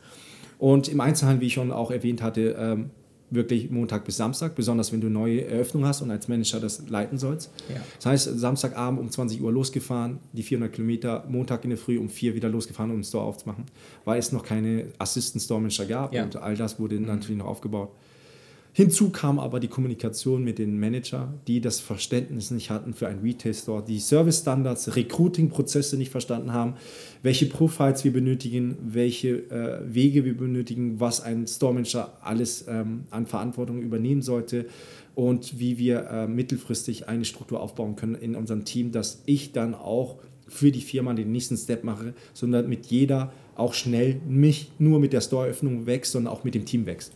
Und 0.60 0.88
im 0.88 1.02
Einzelhandel, 1.02 1.42
wie 1.42 1.48
ich 1.48 1.54
schon 1.54 1.72
auch 1.72 1.92
erwähnt 1.92 2.22
hatte, 2.22 2.56
ähm, 2.58 2.92
wirklich 3.34 3.70
Montag 3.70 4.06
bis 4.06 4.18
Samstag, 4.18 4.56
besonders 4.56 4.92
wenn 4.92 5.02
du 5.02 5.10
neue 5.10 5.46
Eröffnung 5.46 5.86
hast 5.86 6.02
und 6.02 6.12
als 6.12 6.28
Manager 6.28 6.60
das 6.60 6.88
leiten 6.90 7.18
sollst. 7.18 7.52
Ja. 7.70 7.82
Das 7.98 8.06
heißt, 8.06 8.40
Samstagabend 8.40 9.00
um 9.00 9.10
20 9.10 9.42
Uhr 9.42 9.52
losgefahren, 9.52 10.20
die 10.34 10.44
400 10.44 10.72
Kilometer, 10.74 11.26
Montag 11.28 11.64
in 11.64 11.72
der 11.72 11.80
Früh 11.80 11.98
um 11.98 12.10
4 12.10 12.36
wieder 12.36 12.50
losgefahren, 12.50 12.92
um 12.92 12.98
den 12.98 13.04
Store 13.04 13.24
aufzumachen, 13.26 13.66
weil 14.06 14.20
es 14.20 14.32
noch 14.32 14.44
keine 14.44 14.86
Assistant 15.00 15.42
Store 15.44 15.60
Manager 15.62 15.86
gab 15.86 16.14
Ja. 16.14 16.24
und 16.24 16.36
all 16.38 16.56
das 16.56 16.80
wurde 16.80 17.00
natürlich 17.00 17.38
noch 17.38 17.48
aufgebaut. 17.48 17.90
Hinzu 18.76 19.12
kam 19.12 19.38
aber 19.38 19.60
die 19.60 19.68
Kommunikation 19.68 20.44
mit 20.44 20.58
den 20.58 20.80
Manager, 20.80 21.32
die 21.46 21.62
das 21.62 21.80
Verständnis 21.80 22.50
nicht 22.50 22.72
hatten 22.72 22.96
für 22.96 23.08
einen 23.08 23.22
Retail-Store, 23.22 23.84
die 23.88 24.00
Service-Standards, 24.00 24.96
Recruiting-Prozesse 24.96 25.96
nicht 25.96 26.10
verstanden 26.10 26.54
haben, 26.54 26.74
welche 27.22 27.46
Profiles 27.46 28.04
wir 28.04 28.12
benötigen, 28.12 28.76
welche 28.84 29.30
äh, 29.52 29.82
Wege 29.86 30.26
wir 30.26 30.36
benötigen, 30.36 31.00
was 31.00 31.22
ein 31.22 31.46
Store-Manager 31.46 32.18
alles 32.22 32.66
ähm, 32.68 33.04
an 33.12 33.28
Verantwortung 33.28 33.80
übernehmen 33.84 34.24
sollte 34.24 34.66
und 35.14 35.60
wie 35.60 35.78
wir 35.78 36.08
äh, 36.08 36.28
mittelfristig 36.28 37.08
eine 37.08 37.26
Struktur 37.26 37.62
aufbauen 37.62 37.96
können 37.96 38.16
in 38.16 38.36
unserem 38.36 38.66
Team, 38.66 38.92
dass 38.92 39.22
ich 39.28 39.52
dann 39.52 39.76
auch 39.76 40.18
für 40.48 40.72
die 40.72 40.82
Firma 40.82 41.14
den 41.14 41.32
nächsten 41.32 41.58
Step 41.58 41.84
mache, 41.84 42.16
sondern 42.34 42.68
mit 42.68 42.88
jeder 42.88 43.34
auch 43.56 43.76
schnell 43.76 44.20
nicht 44.28 44.80
nur 44.80 45.00
mit 45.00 45.14
der 45.14 45.22
Store-Öffnung 45.22 45.86
wächst, 45.86 46.14
sondern 46.14 46.34
auch 46.34 46.44
mit 46.44 46.56
dem 46.56 46.66
Team 46.66 46.88
wächst. 46.88 47.14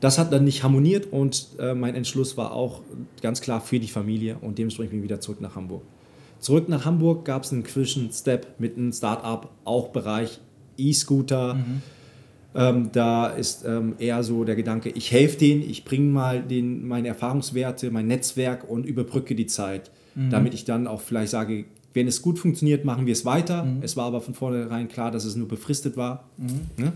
Das 0.00 0.18
hat 0.18 0.32
dann 0.32 0.44
nicht 0.44 0.62
harmoniert 0.62 1.12
und 1.12 1.48
äh, 1.58 1.74
mein 1.74 1.94
Entschluss 1.94 2.36
war 2.36 2.52
auch 2.52 2.80
ganz 3.22 3.40
klar 3.40 3.60
für 3.60 3.78
die 3.78 3.88
Familie 3.88 4.38
und 4.40 4.58
dementsprechend 4.58 4.92
bin 4.92 5.00
ich 5.00 5.04
wieder 5.04 5.20
zurück 5.20 5.40
nach 5.40 5.56
Hamburg. 5.56 5.82
Zurück 6.38 6.70
nach 6.70 6.86
Hamburg 6.86 7.26
gab 7.26 7.44
es 7.44 7.52
einen 7.52 7.66
Zwischenstep 7.66 8.46
mit 8.58 8.78
einem 8.78 8.92
Startup, 8.92 9.50
auch 9.64 9.88
Bereich 9.88 10.40
E-Scooter. 10.78 11.58
Ähm, 12.54 12.88
da 12.92 13.26
ist 13.26 13.64
ähm, 13.66 13.94
eher 13.98 14.22
so 14.24 14.44
der 14.44 14.56
Gedanke, 14.56 14.88
ich 14.88 15.12
helfe 15.12 15.36
denen, 15.38 15.62
ich 15.62 15.84
bringe 15.84 16.10
mal 16.10 16.42
den, 16.42 16.88
meine 16.88 17.08
Erfahrungswerte, 17.08 17.90
mein 17.90 18.06
Netzwerk 18.06 18.68
und 18.68 18.86
überbrücke 18.86 19.34
die 19.34 19.46
Zeit, 19.46 19.90
damit 20.30 20.54
ich 20.54 20.64
dann 20.64 20.86
auch 20.86 21.00
vielleicht 21.00 21.30
sage, 21.30 21.66
wenn 21.92 22.08
es 22.08 22.22
gut 22.22 22.38
funktioniert, 22.38 22.84
machen 22.84 23.06
wir 23.06 23.12
es 23.12 23.24
weiter. 23.24 23.66
Es 23.82 23.96
war 23.96 24.06
aber 24.06 24.20
von 24.20 24.34
vornherein 24.34 24.88
klar, 24.88 25.10
dass 25.10 25.24
es 25.24 25.36
nur 25.36 25.46
befristet 25.46 25.96
war. 25.96 26.24
Ne? 26.76 26.92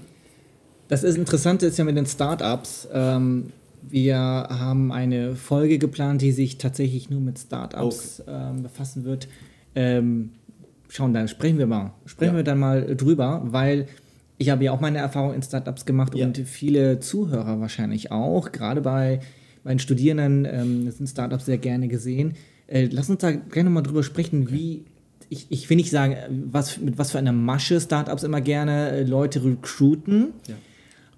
Das 0.95 1.03
ist 1.03 1.17
Interessante 1.19 1.67
ist 1.67 1.77
ja 1.77 1.83
mit 1.83 1.97
den 1.97 2.07
Startups. 2.07 2.87
Ähm, 2.93 3.47
wir 3.83 4.17
haben 4.17 4.93
eine 4.93 5.35
Folge 5.35 5.79
geplant, 5.79 6.23
die 6.23 6.31
sich 6.31 6.57
tatsächlich 6.57 7.11
nur 7.11 7.21
mit 7.21 7.37
Startups 7.37 8.23
ähm, 8.29 8.63
befassen 8.63 9.05
wird. 9.05 9.27
Ähm, 9.75 10.31
schauen, 10.89 11.13
dann 11.13 11.27
sprechen 11.27 11.59
wir 11.59 11.67
mal. 11.67 11.95
Sprechen 12.07 12.35
Ja. 12.35 12.37
wir 12.37 12.45
dann 12.45 12.61
mal 12.61 12.95
drüber, 12.95 13.43
weil 13.47 13.89
ich 14.39 14.51
habe 14.51 14.63
ja 14.63 14.71
auch 14.71 14.81
meine 14.81 14.99
Erfahrung 14.99 15.35
in 15.35 15.43
Startups 15.43 15.85
gemacht 15.85 16.15
Ja. 16.15 16.27
und 16.27 16.39
viele 16.39 17.01
Zuhörer 17.01 17.59
wahrscheinlich 17.59 18.13
auch. 18.13 18.53
Gerade 18.53 18.81
bei 18.81 19.19
meinen 19.65 19.81
Studierenden 19.81 20.45
ähm, 20.49 20.89
sind 20.93 21.09
Startups 21.09 21.47
sehr 21.47 21.59
gerne 21.59 21.89
gesehen. 21.89 22.35
Äh, 22.69 22.89
lass 22.93 23.11
uns 23.11 23.19
da 23.19 23.33
gerne 23.33 23.69
mal 23.69 23.83
drüber 23.83 24.05
sprechen, 24.05 24.53
wie 24.53 24.85
ich, 25.29 25.47
ich 25.49 25.69
will 25.69 25.77
nicht 25.77 25.91
sagen, 25.91 26.15
was, 26.53 26.79
mit 26.79 26.99
was 26.99 27.11
für 27.11 27.19
einer 27.19 27.33
Masche 27.33 27.81
Startups 27.81 28.23
immer 28.23 28.41
gerne 28.41 28.91
äh, 28.91 29.03
Leute 29.03 29.45
recruiten. 29.45 30.29
Ja. 30.47 30.55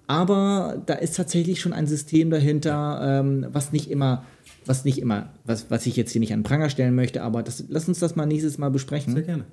Aber 0.07 0.81
da 0.85 0.93
ist 0.93 1.15
tatsächlich 1.17 1.59
schon 1.59 1.73
ein 1.73 1.85
System 1.85 2.29
dahinter, 2.29 2.99
ähm, 3.03 3.45
was 3.51 3.73
nicht 3.73 3.91
immer, 3.91 4.23
was 4.65 4.85
nicht 4.85 4.99
immer, 4.99 5.29
was, 5.43 5.69
was 5.69 5.85
ich 5.85 5.95
jetzt 5.97 6.11
hier 6.11 6.21
nicht 6.21 6.33
an 6.33 6.39
den 6.39 6.45
Pranger 6.45 6.69
stellen 6.69 6.95
möchte, 6.95 7.21
aber 7.21 7.43
das, 7.43 7.65
lass 7.67 7.87
uns 7.87 7.99
das 7.99 8.15
mal 8.15 8.25
nächstes 8.25 8.57
Mal 8.57 8.69
besprechen. 8.71 9.13
Sehr 9.13 9.23
gerne. 9.23 9.43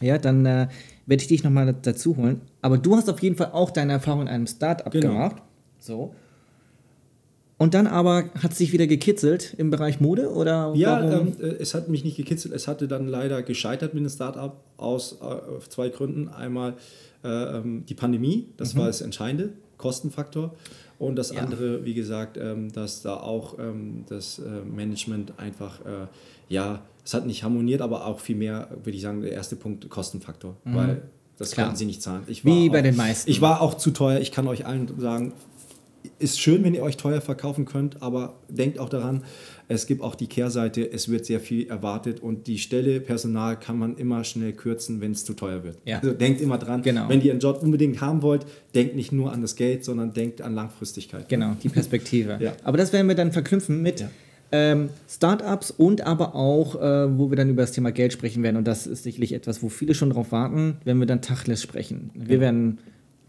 Ja, 0.00 0.18
dann 0.18 0.46
äh, 0.46 0.68
werde 1.06 1.22
ich 1.22 1.28
dich 1.28 1.44
nochmal 1.44 1.74
dazu 1.82 2.16
holen. 2.16 2.40
Aber 2.62 2.78
du 2.78 2.96
hast 2.96 3.08
auf 3.08 3.20
jeden 3.22 3.36
Fall 3.36 3.50
auch 3.52 3.70
deine 3.70 3.92
Erfahrung 3.92 4.22
in 4.22 4.28
einem 4.28 4.46
Startup 4.46 4.90
Genau. 4.90 5.08
gemacht. 5.12 5.36
So. 5.78 6.14
Und 7.58 7.74
dann 7.74 7.86
aber 7.86 8.24
hat 8.42 8.52
es 8.52 8.58
dich 8.58 8.72
wieder 8.72 8.86
gekitzelt 8.86 9.54
im 9.58 9.70
Bereich 9.70 10.00
Mode 10.00 10.32
oder 10.32 10.72
Ja, 10.74 11.20
ähm, 11.20 11.34
äh, 11.38 11.44
es 11.60 11.74
hat 11.74 11.88
mich 11.90 12.04
nicht 12.04 12.16
gekitzelt. 12.16 12.54
Es 12.54 12.66
hatte 12.66 12.88
dann 12.88 13.06
leider 13.06 13.42
gescheitert 13.42 13.92
mit 13.92 14.02
dem 14.02 14.08
Startup 14.08 14.56
aus 14.78 15.18
äh, 15.20 15.68
zwei 15.68 15.90
Gründen. 15.90 16.28
Einmal 16.28 16.74
äh, 17.22 17.28
ähm, 17.28 17.84
die 17.86 17.94
Pandemie, 17.94 18.46
das 18.56 18.74
war 18.76 18.86
das 18.86 19.02
Entscheidende, 19.02 19.52
Kostenfaktor. 19.80 20.54
Und 20.98 21.16
das 21.16 21.30
Mhm. 21.30 21.36
Ja. 21.36 21.42
andere, 21.44 21.84
wie 21.84 21.94
gesagt, 21.94 22.36
ähm, 22.36 22.70
dass 22.72 23.02
da 23.02 23.16
auch 23.16 23.58
ähm, 23.58 24.04
das 24.08 24.38
äh, 24.38 24.42
Management 24.64 25.32
einfach, 25.38 25.80
äh, 25.80 26.06
ja, 26.48 26.82
es 27.04 27.14
hat 27.14 27.26
nicht 27.26 27.42
harmoniert, 27.42 27.80
aber 27.80 28.04
auch 28.06 28.20
viel 28.20 28.36
mehr, 28.36 28.68
würde 28.84 28.96
ich 28.96 29.02
sagen, 29.02 29.22
der 29.22 29.32
erste 29.32 29.56
Punkt, 29.56 29.88
Kostenfaktor. 29.88 30.56
Weil 30.64 31.02
das 31.38 31.50
Mhm. 31.50 31.54
Klar. 31.54 31.66
konnten 31.66 31.78
sie 31.78 31.86
nicht 31.86 32.02
zahlen. 32.02 32.22
Ich 32.26 32.44
Wie 32.44 32.66
war 32.66 32.72
bei 32.72 32.78
auch, 32.80 32.82
den 32.82 32.96
meisten. 32.96 33.30
Ich 33.30 33.40
war 33.40 33.62
auch 33.62 33.74
zu 33.78 33.90
teuer. 33.92 34.20
Ich 34.20 34.30
kann 34.30 34.46
euch 34.46 34.66
allen 34.66 34.86
sagen, 35.00 35.32
ist 36.20 36.38
schön, 36.40 36.62
wenn 36.64 36.74
ihr 36.74 36.82
euch 36.82 36.96
teuer 36.96 37.20
verkaufen 37.20 37.64
könnt, 37.64 38.02
aber 38.02 38.34
denkt 38.48 38.78
auch 38.78 38.88
daran, 38.88 39.24
es 39.68 39.86
gibt 39.86 40.02
auch 40.02 40.14
die 40.14 40.26
Kehrseite, 40.26 40.90
es 40.92 41.08
wird 41.08 41.24
sehr 41.26 41.40
viel 41.40 41.68
erwartet 41.68 42.20
und 42.20 42.46
die 42.46 42.58
Stelle 42.58 43.00
Personal 43.00 43.58
kann 43.58 43.78
man 43.78 43.96
immer 43.96 44.22
schnell 44.24 44.52
kürzen, 44.52 45.00
wenn 45.00 45.12
es 45.12 45.24
zu 45.24 45.32
teuer 45.34 45.62
wird. 45.64 45.78
Ja. 45.84 45.98
Also 45.98 46.12
denkt 46.12 46.40
immer 46.40 46.58
dran, 46.58 46.82
Genau. 46.82 47.08
wenn 47.08 47.20
ihr 47.22 47.30
einen 47.32 47.40
Job 47.40 47.62
unbedingt 47.62 48.00
haben 48.00 48.22
wollt, 48.22 48.46
denkt 48.74 48.96
nicht 48.96 49.12
nur 49.12 49.32
an 49.32 49.42
das 49.42 49.56
Geld, 49.56 49.84
sondern 49.84 50.12
denkt 50.12 50.42
an 50.42 50.54
Langfristigkeit. 50.54 51.28
Genau, 51.28 51.56
die 51.62 51.68
Perspektive. 51.68 52.36
Ja. 52.40 52.52
Aber 52.64 52.76
das 52.78 52.92
werden 52.92 53.08
wir 53.08 53.14
dann 53.14 53.32
verknüpfen 53.32 53.80
mit 53.82 54.00
Ja. 54.00 54.10
ähm, 54.52 54.88
Startups 55.08 55.70
und 55.70 56.00
aber 56.06 56.34
auch, 56.34 56.74
äh, 56.74 57.18
wo 57.18 57.30
wir 57.30 57.36
dann 57.36 57.48
über 57.50 57.62
das 57.62 57.72
Thema 57.72 57.92
Geld 57.92 58.12
sprechen 58.12 58.42
werden. 58.42 58.56
Und 58.56 58.66
das 58.66 58.86
ist 58.86 59.04
sicherlich 59.04 59.32
etwas, 59.32 59.62
wo 59.62 59.68
viele 59.68 59.94
schon 59.94 60.10
drauf 60.10 60.32
warten, 60.32 60.78
wenn 60.84 60.98
wir 60.98 61.06
dann 61.06 61.22
Tachles 61.22 61.62
sprechen. 61.62 62.10
Wir 62.14 62.26
Genau. 62.26 62.40
werden 62.40 62.78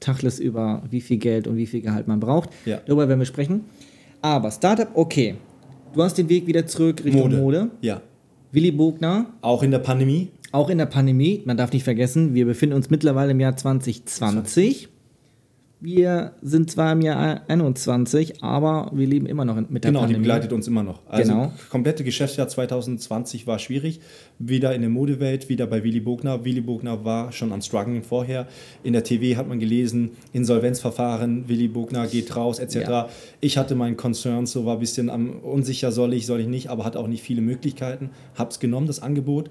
Tachles 0.01 0.39
über 0.39 0.84
wie 0.89 1.00
viel 1.00 1.17
Geld 1.17 1.48
und 1.48 1.55
wie 1.55 1.65
viel 1.67 1.79
Gehalt 1.81 2.08
man 2.10 2.20
braucht. 2.20 2.50
Ja. 2.65 2.81
Darüber 2.86 3.08
werden 3.08 3.20
wir 3.20 3.25
sprechen. 3.25 3.62
Aber 4.22 4.51
Startup, 4.51 4.89
okay. 4.96 5.36
Du 5.93 6.03
hast 6.03 6.17
den 6.17 6.27
Weg 6.27 6.46
wieder 6.48 6.65
zurück 6.67 7.03
Richtung 7.05 7.34
Mode. 7.38 7.70
Ja. 7.81 8.01
Willi 8.51 8.72
Bogner, 8.72 9.27
Auch 9.41 9.63
in 9.63 9.72
der 9.72 9.79
Pandemie. 9.79 10.29
auch 10.51 10.70
in 10.70 10.77
der 10.77 10.86
Pandemie, 10.86 11.41
man 11.46 11.55
darf 11.55 11.72
nicht 11.72 11.84
vergessen, 11.84 12.34
wir 12.34 12.46
befinden 12.46 12.75
uns 12.75 12.89
mittlerweile 12.89 13.31
im 13.31 13.39
Jahr 13.39 13.55
2020. 13.55 14.89
wir 15.83 16.33
sind 16.43 16.69
zwar 16.69 16.91
im 16.93 17.01
Jahr 17.01 17.41
21, 17.47 18.43
aber 18.43 18.91
wir 18.93 19.07
leben 19.07 19.25
immer 19.25 19.45
noch 19.45 19.55
mit 19.55 19.83
der 19.83 19.89
Genau, 19.89 20.01
die 20.01 20.05
Pandemie. 20.13 20.19
begleitet 20.19 20.53
uns 20.53 20.67
immer 20.67 20.83
noch. 20.83 21.00
Also 21.09 21.31
Genau. 21.33 21.51
komplette 21.69 22.03
Geschäftsjahr 22.03 22.47
2020 22.47 23.47
war 23.47 23.57
schwierig. 23.57 24.00
Wieder 24.38 24.75
in 24.75 24.81
der 24.81 24.91
Modewelt, 24.91 25.50
wieder 25.50 25.65
bei 25.65 25.83
Willy 25.83 26.00
Bogner. 26.00 26.45
Willy 26.45 26.61
Bogner 26.61 27.03
war 27.03 27.31
schon 27.31 27.51
am 27.51 27.61
Struggling 27.61 28.03
vorher. 28.03 28.47
In 28.83 28.93
der 28.93 29.03
TV 29.03 29.38
hat 29.38 29.47
man 29.47 29.59
gelesen, 29.59 30.11
Insolvenzverfahren, 30.33 31.50
Willy 31.50 31.67
Bogner 31.67 32.05
geht 32.07 32.35
raus, 32.35 32.59
etc. 32.59 32.75
Ja. 32.75 33.09
Ich 33.39 33.57
hatte 33.57 33.73
meinen 33.75 33.97
Concerns, 33.97 34.51
so 34.51 34.65
war 34.65 34.75
ein 34.75 34.79
bisschen 34.79 35.09
unsicher, 35.09 35.91
soll 35.91 36.13
ich, 36.13 36.25
soll 36.27 36.41
ich 36.41 36.47
nicht, 36.47 36.69
aber 36.69 36.85
hatte 36.85 37.00
auch 37.00 37.07
nicht 37.07 37.23
viele 37.23 37.41
Möglichkeiten. 37.41 38.11
Hab's 38.35 38.59
genommen, 38.59 38.85
das 38.88 39.01
Angebot. 39.01 39.50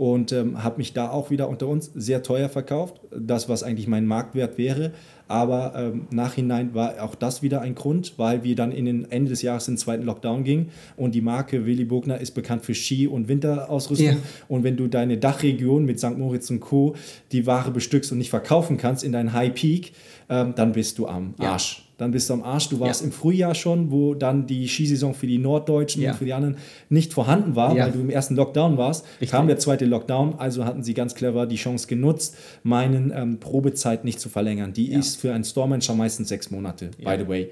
Und 0.00 0.32
ähm, 0.32 0.64
habe 0.64 0.78
mich 0.78 0.94
da 0.94 1.10
auch 1.10 1.28
wieder 1.28 1.50
unter 1.50 1.68
uns 1.68 1.90
sehr 1.94 2.22
teuer 2.22 2.48
verkauft. 2.48 3.02
Das, 3.14 3.50
was 3.50 3.62
eigentlich 3.62 3.86
mein 3.86 4.06
Marktwert 4.06 4.56
wäre. 4.56 4.92
Aber 5.28 5.74
ähm, 5.76 6.06
nachhinein 6.10 6.72
war 6.72 7.02
auch 7.02 7.14
das 7.14 7.42
wieder 7.42 7.60
ein 7.60 7.74
Grund, 7.74 8.14
weil 8.16 8.42
wir 8.42 8.56
dann 8.56 8.72
in 8.72 8.86
den 8.86 9.12
Ende 9.12 9.28
des 9.28 9.42
Jahres 9.42 9.68
in 9.68 9.74
den 9.74 9.78
zweiten 9.78 10.04
Lockdown 10.04 10.42
gingen. 10.42 10.70
Und 10.96 11.14
die 11.14 11.20
Marke 11.20 11.66
Willy 11.66 11.84
Bogner 11.84 12.18
ist 12.18 12.30
bekannt 12.30 12.64
für 12.64 12.74
Ski- 12.74 13.08
und 13.08 13.28
Winterausrüstung. 13.28 14.06
Ja. 14.06 14.16
Und 14.48 14.64
wenn 14.64 14.78
du 14.78 14.86
deine 14.86 15.18
Dachregion 15.18 15.84
mit 15.84 16.00
St. 16.00 16.16
Moritz 16.16 16.48
und 16.48 16.60
Co. 16.60 16.94
die 17.32 17.46
Ware 17.46 17.70
bestückst 17.70 18.10
und 18.10 18.16
nicht 18.16 18.30
verkaufen 18.30 18.78
kannst 18.78 19.04
in 19.04 19.12
deinen 19.12 19.34
High 19.34 19.52
Peak, 19.52 19.92
ähm, 20.30 20.54
dann 20.56 20.72
bist 20.72 20.98
du 20.98 21.08
am 21.08 21.34
Ja. 21.38 21.58
Dann 22.00 22.12
bist 22.12 22.30
du 22.30 22.34
am 22.34 22.42
Arsch. 22.42 22.70
Du 22.70 22.80
warst 22.80 23.02
Ja. 23.02 23.06
im 23.08 23.12
Frühjahr 23.12 23.54
schon, 23.54 23.90
wo 23.90 24.14
dann 24.14 24.46
die 24.46 24.66
Skisaison 24.66 25.12
für 25.12 25.26
die 25.26 25.36
Norddeutschen 25.36 26.00
Ja. 26.00 26.12
und 26.12 26.16
für 26.16 26.24
die 26.24 26.32
anderen 26.32 26.56
nicht 26.88 27.12
vorhanden 27.12 27.56
war, 27.56 27.76
Ja. 27.76 27.84
weil 27.84 27.92
du 27.92 28.00
im 28.00 28.08
ersten 28.08 28.36
Lockdown 28.36 28.78
warst. 28.78 29.04
Richtig. 29.20 29.30
Kam 29.30 29.46
der 29.48 29.58
zweite 29.58 29.84
Lockdown, 29.84 30.36
also 30.38 30.64
hatten 30.64 30.82
sie 30.82 30.94
ganz 30.94 31.14
clever 31.14 31.46
die 31.46 31.56
Chance 31.56 31.86
genutzt, 31.88 32.36
meinen 32.62 33.12
ähm, 33.14 33.38
Probezeit 33.38 34.04
nicht 34.06 34.18
zu 34.18 34.30
verlängern. 34.30 34.72
Die 34.72 34.90
ist 34.92 35.16
für 35.20 35.34
einen 35.34 35.44
Store-Manager 35.44 35.94
meistens 35.94 36.28
sechs 36.28 36.50
Monate, 36.50 36.90
by 36.96 37.16
the 37.18 37.28
way. 37.28 37.50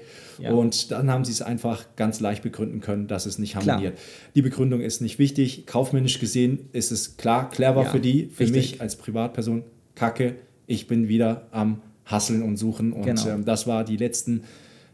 Und 0.51 0.89
dann 0.91 1.11
haben 1.11 1.25
sie 1.25 1.31
es 1.33 1.41
einfach 1.43 1.85
ganz 1.95 2.19
leicht 2.19 2.41
begründen 2.41 2.79
können, 2.79 3.07
dass 3.07 3.27
es 3.27 3.37
nicht 3.37 3.51
Klar. 3.51 3.65
harmoniert. 3.75 3.99
Die 4.33 4.41
Begründung 4.41 4.81
ist 4.81 4.99
nicht 5.01 5.19
wichtig. 5.19 5.67
Kaufmännisch 5.67 6.17
gesehen 6.19 6.69
ist 6.71 6.91
es 6.91 7.17
klar, 7.17 7.49
clever 7.51 7.85
für 7.85 7.99
die, 7.99 8.27
für 8.33 8.45
richtig. 8.45 8.71
mich 8.71 8.81
als 8.81 8.95
Privatperson, 8.95 9.63
kacke. 9.93 10.35
Ich 10.65 10.87
bin 10.87 11.07
wieder 11.07 11.47
am 11.51 11.81
Hasseln 12.09 12.41
und 12.43 12.57
Suchen. 12.57 12.91
Und 12.93 13.05
Genau. 13.05 13.27
ähm, 13.29 13.45
das 13.45 13.67
war 13.67 13.83
die 13.83 13.97
letzten 13.97 14.41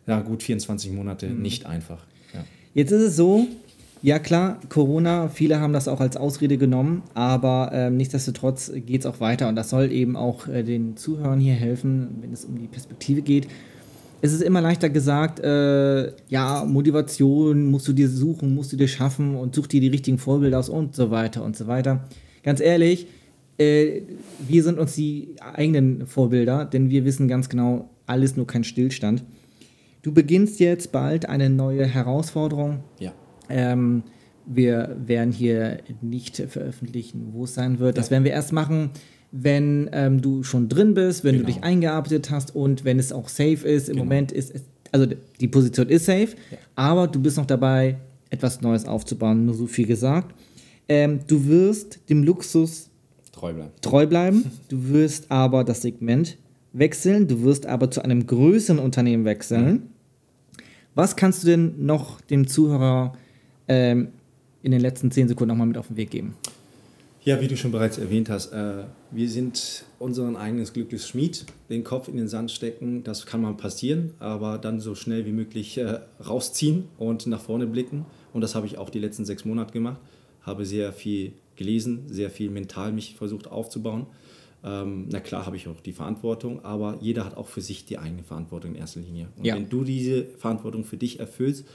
ja, 0.07 0.22
gut 0.22 0.43
24 0.43 0.91
Monate 0.91 1.27
Mhm. 1.27 1.41
nicht 1.41 1.65
einfach. 1.65 2.05
Ja. 2.34 2.41
Jetzt 2.75 2.91
ist 2.91 3.01
es 3.01 3.15
so, 3.15 3.48
ja 4.03 4.19
klar, 4.19 4.60
Corona, 4.69 5.29
viele 5.29 5.60
haben 5.60 5.74
das 5.74 5.88
auch 5.88 6.00
als 6.00 6.15
Ausrede 6.17 6.57
genommen, 6.60 7.01
aber 7.15 7.72
ähm, 7.74 7.98
nichtsdestotrotz 7.98 8.72
geht 8.86 9.01
es 9.01 9.05
auch 9.07 9.19
weiter 9.19 9.48
und 9.50 9.55
das 9.55 9.69
soll 9.72 9.91
eben 9.91 10.15
auch 10.15 10.48
äh, 10.48 10.62
den 10.63 10.95
Zuhörern 10.95 11.39
hier 11.39 11.53
helfen, 11.55 12.10
wenn 12.22 12.31
es 12.31 12.45
um 12.45 12.60
die 12.60 12.67
Perspektive 12.67 13.22
geht. 13.24 13.48
Es 14.22 14.31
ist 14.31 14.41
immer 14.43 14.62
leichter 14.62 14.89
gesagt, 14.89 15.39
äh, 15.39 16.12
ja, 16.29 16.65
Motivation 16.65 17.65
musst 17.72 17.88
du 17.88 17.93
dir 17.93 18.10
suchen, 18.10 18.53
musst 18.55 18.72
du 18.74 18.77
dir 18.77 18.88
schaffen 18.88 19.36
und 19.36 19.55
such 19.55 19.67
dir 19.67 19.81
die 19.81 19.88
richtigen 19.89 20.17
Vorbilder 20.17 20.60
aus 20.60 20.69
und 20.69 20.95
so 20.95 21.12
weiter 21.12 21.43
und 21.43 21.55
so 21.57 21.67
weiter. 21.67 22.07
Ganz 22.43 22.60
ehrlich, 22.60 23.07
äh, 23.58 24.02
wir 24.48 24.64
sind 24.64 24.80
uns 24.80 24.96
die 24.96 25.36
eigenen 25.40 26.06
Vorbilder, 26.08 26.66
denn 26.66 26.90
wir 26.90 27.06
wissen 27.06 27.28
ganz 27.28 27.50
genau, 27.50 27.90
alles 28.06 28.36
nur 28.36 28.48
kein 28.48 28.64
Stillstand. 28.64 29.24
Du 30.02 30.14
beginnst 30.14 30.60
jetzt 30.60 30.92
bald 30.92 31.28
eine 31.28 31.50
neue 31.50 31.86
Herausforderung. 31.86 32.80
ja. 33.00 33.12
Ähm, 33.50 34.04
wir 34.48 34.96
werden 35.06 35.32
hier 35.32 35.80
nicht 36.02 36.38
veröffentlichen, 36.38 37.30
wo 37.34 37.46
es 37.46 37.56
sein 37.56 37.80
wird. 37.80 37.98
Das 37.98 38.08
Ja. 38.08 38.12
werden 38.12 38.24
wir 38.26 38.32
erst 38.32 38.54
machen, 38.54 38.92
wenn 39.32 39.90
ähm, 39.92 40.22
du 40.22 40.44
schon 40.44 40.70
drin 40.70 40.94
bist, 40.94 41.24
wenn 41.24 41.34
Genau. 41.36 41.48
du 41.48 41.54
dich 41.54 41.64
eingearbeitet 41.64 42.30
hast 42.30 42.56
und 42.56 42.86
wenn 42.86 43.00
es 43.00 43.12
auch 43.12 43.28
safe 43.28 43.68
ist. 43.68 43.90
Im 43.90 43.96
Genau. 43.96 44.06
Moment 44.06 44.32
ist 44.32 44.54
es, 44.54 44.62
also 44.92 45.08
die 45.40 45.48
Position 45.48 45.90
ist 45.90 46.06
safe, 46.06 46.30
Ja. 46.52 46.58
aber 46.76 47.08
du 47.08 47.20
bist 47.20 47.38
noch 47.38 47.48
dabei, 47.48 47.98
etwas 48.30 48.62
Neues 48.62 48.86
aufzubauen. 48.86 49.46
Nur 49.46 49.56
so 49.56 49.66
viel 49.66 49.88
gesagt. 49.88 50.36
Ähm, 50.88 51.22
du 51.26 51.48
wirst 51.48 52.00
dem 52.10 52.24
Luxus 52.24 52.92
Treu 53.36 53.54
bleiben. 53.54 53.72
treu 53.82 54.08
bleiben. 54.08 54.51
Du 54.70 54.89
wirst 54.89 55.30
aber 55.30 55.63
das 55.65 55.82
Segment 55.82 56.38
wechseln. 56.72 57.27
Du 57.27 57.44
wirst 57.44 57.65
aber 57.65 57.92
zu 57.92 58.01
einem 58.01 58.25
größeren 58.25 58.80
Unternehmen 58.80 59.25
wechseln. 59.25 59.89
Was 60.94 61.18
kannst 61.18 61.44
du 61.44 61.48
denn 61.48 61.86
noch 61.86 62.22
dem 62.22 62.48
Zuhörer 62.48 63.13
ähm, 63.68 64.08
in 64.63 64.72
den 64.72 64.80
letzten 64.80 65.12
zehn 65.12 65.27
Sekunden 65.27 65.50
nochmal 65.50 65.68
mit 65.68 65.77
auf 65.77 65.88
den 65.88 65.98
Weg 65.98 66.12
geben? 66.12 66.36
Ja, 67.24 67.42
wie 67.42 67.48
du 67.48 67.58
schon 67.58 67.72
bereits 67.72 67.98
erwähnt 67.98 68.30
hast, 68.30 68.54
äh, 68.54 68.84
wir 69.12 69.27
sind 69.27 69.84
unseren 70.00 70.38
eigenes 70.38 70.72
Glückes 70.72 71.08
Schmied. 71.08 71.45
Den 71.69 71.84
Kopf 71.84 72.08
in 72.08 72.17
den 72.17 72.28
Sand 72.28 72.52
stecken, 72.52 73.04
das 73.04 73.26
kann 73.26 73.41
mal 73.41 73.54
passieren, 73.56 74.12
aber 74.19 74.60
dann 74.60 74.80
so 74.80 74.95
schnell 74.95 75.26
wie 75.26 75.32
möglich 75.32 75.78
äh, 75.78 76.00
rausziehen 76.26 76.86
und 76.98 77.26
nach 77.28 77.41
vorne 77.41 77.65
blicken. 77.67 78.06
Und 78.32 78.41
das 78.41 78.56
habe 78.56 78.67
ich 78.67 78.78
auch 78.78 78.89
die 78.89 79.00
letzten 79.00 79.26
sechs 79.26 79.43
Monate 79.43 79.74
gemacht. 79.74 79.98
Habe 80.45 80.65
sehr 80.65 80.93
viel 80.93 81.34
gelesen, 81.55 82.03
sehr 82.08 82.29
viel 82.29 82.49
mental 82.49 82.91
mich 82.91 83.15
versucht 83.15 83.47
aufzubauen. 83.47 84.05
Ähm, 84.63 85.08
na 85.12 85.19
klar 85.19 85.45
habe 85.45 85.55
ich 85.58 85.67
auch 85.67 85.79
die 85.81 85.91
Verantwortung, 85.91 86.63
aber 86.65 86.97
jeder 87.01 87.23
hat 87.25 87.38
auch 87.38 87.47
für 87.47 87.62
sich 87.62 87.86
die 87.86 87.97
eigene 87.99 88.23
Verantwortung 88.23 88.71
in 88.71 88.77
erster 88.77 88.99
Linie. 88.99 89.27
Und 89.38 89.45
Ja. 89.45 89.55
wenn 89.55 89.69
du 89.69 89.84
diese 89.84 90.25
Verantwortung 90.25 90.84
für 90.84 90.97
dich 90.97 91.19
erfüllst, 91.19 91.65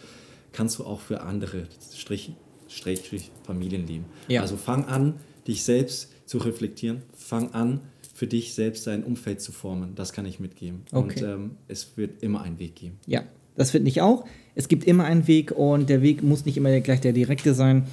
kannst 0.52 0.78
du 0.78 0.84
auch 0.84 1.00
für 1.00 1.20
andere 1.22 1.66
Strich, 1.94 2.32
Strich, 2.68 3.00
Strich 3.00 3.30
Familien 3.44 3.86
leben. 3.86 4.04
Ja. 4.28 4.42
Also 4.42 4.56
fang 4.56 4.84
an, 4.86 5.14
dich 5.46 5.62
selbst 5.62 6.12
zu 6.26 6.38
reflektieren. 6.38 7.02
Fang 7.14 7.52
an, 7.54 7.80
für 8.14 8.26
dich 8.26 8.54
selbst 8.54 8.86
dein 8.86 9.04
Umfeld 9.04 9.40
zu 9.40 9.52
formen. 9.52 9.94
Das 9.94 10.12
kann 10.12 10.26
ich 10.26 10.40
mitgeben. 10.40 10.82
Okay. 10.92 11.20
Und 11.20 11.22
ähm, 11.22 11.50
es 11.68 11.96
wird 11.96 12.22
immer 12.22 12.42
einen 12.42 12.58
Weg 12.58 12.74
geben. 12.74 12.98
Ja, 13.06 13.22
das 13.56 13.70
finde 13.70 13.88
ich 13.88 14.00
auch. 14.02 14.24
Es 14.54 14.68
gibt 14.68 14.84
immer 14.84 15.04
einen 15.04 15.26
Weg 15.26 15.52
und 15.52 15.88
der 15.88 16.02
Weg 16.02 16.22
muss 16.22 16.44
nicht 16.44 16.56
immer 16.56 16.78
gleich 16.80 17.00
der 17.00 17.12
direkte 17.12 17.54
sein. 17.54 17.86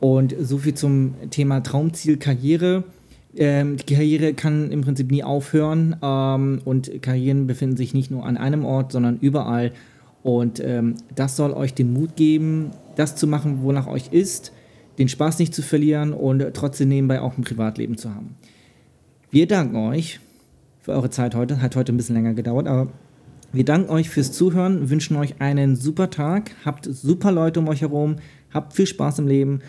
Und 0.00 0.34
so 0.40 0.58
viel 0.58 0.74
zum 0.74 1.14
Thema 1.30 1.60
Traumziel 1.60 2.16
Karriere. 2.16 2.84
Ähm, 3.36 3.76
die 3.76 3.94
Karriere 3.94 4.34
kann 4.34 4.72
im 4.72 4.80
Prinzip 4.80 5.10
nie 5.10 5.22
aufhören 5.22 5.94
ähm, 6.02 6.60
und 6.64 7.02
Karrieren 7.02 7.46
befinden 7.46 7.76
sich 7.76 7.94
nicht 7.94 8.10
nur 8.10 8.24
an 8.24 8.36
einem 8.36 8.64
Ort, 8.64 8.92
sondern 8.92 9.18
überall. 9.20 9.72
Und 10.22 10.60
ähm, 10.64 10.96
das 11.14 11.36
soll 11.36 11.52
euch 11.52 11.74
den 11.74 11.92
Mut 11.92 12.16
geben, 12.16 12.70
das 12.96 13.14
zu 13.14 13.26
machen, 13.26 13.62
wonach 13.62 13.86
euch 13.86 14.08
ist, 14.10 14.52
den 14.98 15.08
Spaß 15.08 15.38
nicht 15.38 15.54
zu 15.54 15.62
verlieren 15.62 16.12
und 16.12 16.44
trotzdem 16.54 16.88
nebenbei 16.88 17.20
auch 17.20 17.38
ein 17.38 17.44
Privatleben 17.44 17.96
zu 17.96 18.14
haben. 18.14 18.34
Wir 19.30 19.46
danken 19.46 19.76
euch 19.76 20.18
für 20.80 20.92
eure 20.92 21.10
Zeit 21.10 21.34
heute. 21.34 21.62
Hat 21.62 21.76
heute 21.76 21.92
ein 21.92 21.96
bisschen 21.96 22.16
länger 22.16 22.34
gedauert, 22.34 22.66
aber 22.66 22.88
wir 23.52 23.64
danken 23.64 23.90
euch 23.90 24.08
fürs 24.08 24.32
Zuhören, 24.32 24.90
wünschen 24.90 25.16
euch 25.16 25.40
einen 25.40 25.76
super 25.76 26.10
Tag, 26.10 26.52
habt 26.64 26.86
super 26.86 27.32
Leute 27.32 27.60
um 27.60 27.68
euch 27.68 27.82
herum, 27.82 28.16
habt 28.52 28.72
viel 28.72 28.86
Spaß 28.86 29.20
im 29.20 29.28
Leben 29.28 29.60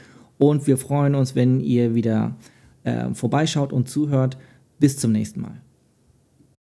und 0.42 0.66
wir 0.66 0.80
freuen 0.80 1.14
uns, 1.14 1.36
wenn 1.36 1.60
ihr 1.60 1.94
wieder 1.94 2.36
äh, 2.84 3.14
vorbeischaut 3.14 3.72
und 3.72 3.88
zuhört. 3.88 4.40
Bis 4.80 4.98
zum 4.98 5.12
nächsten 5.12 5.42
Mal. 5.42 5.62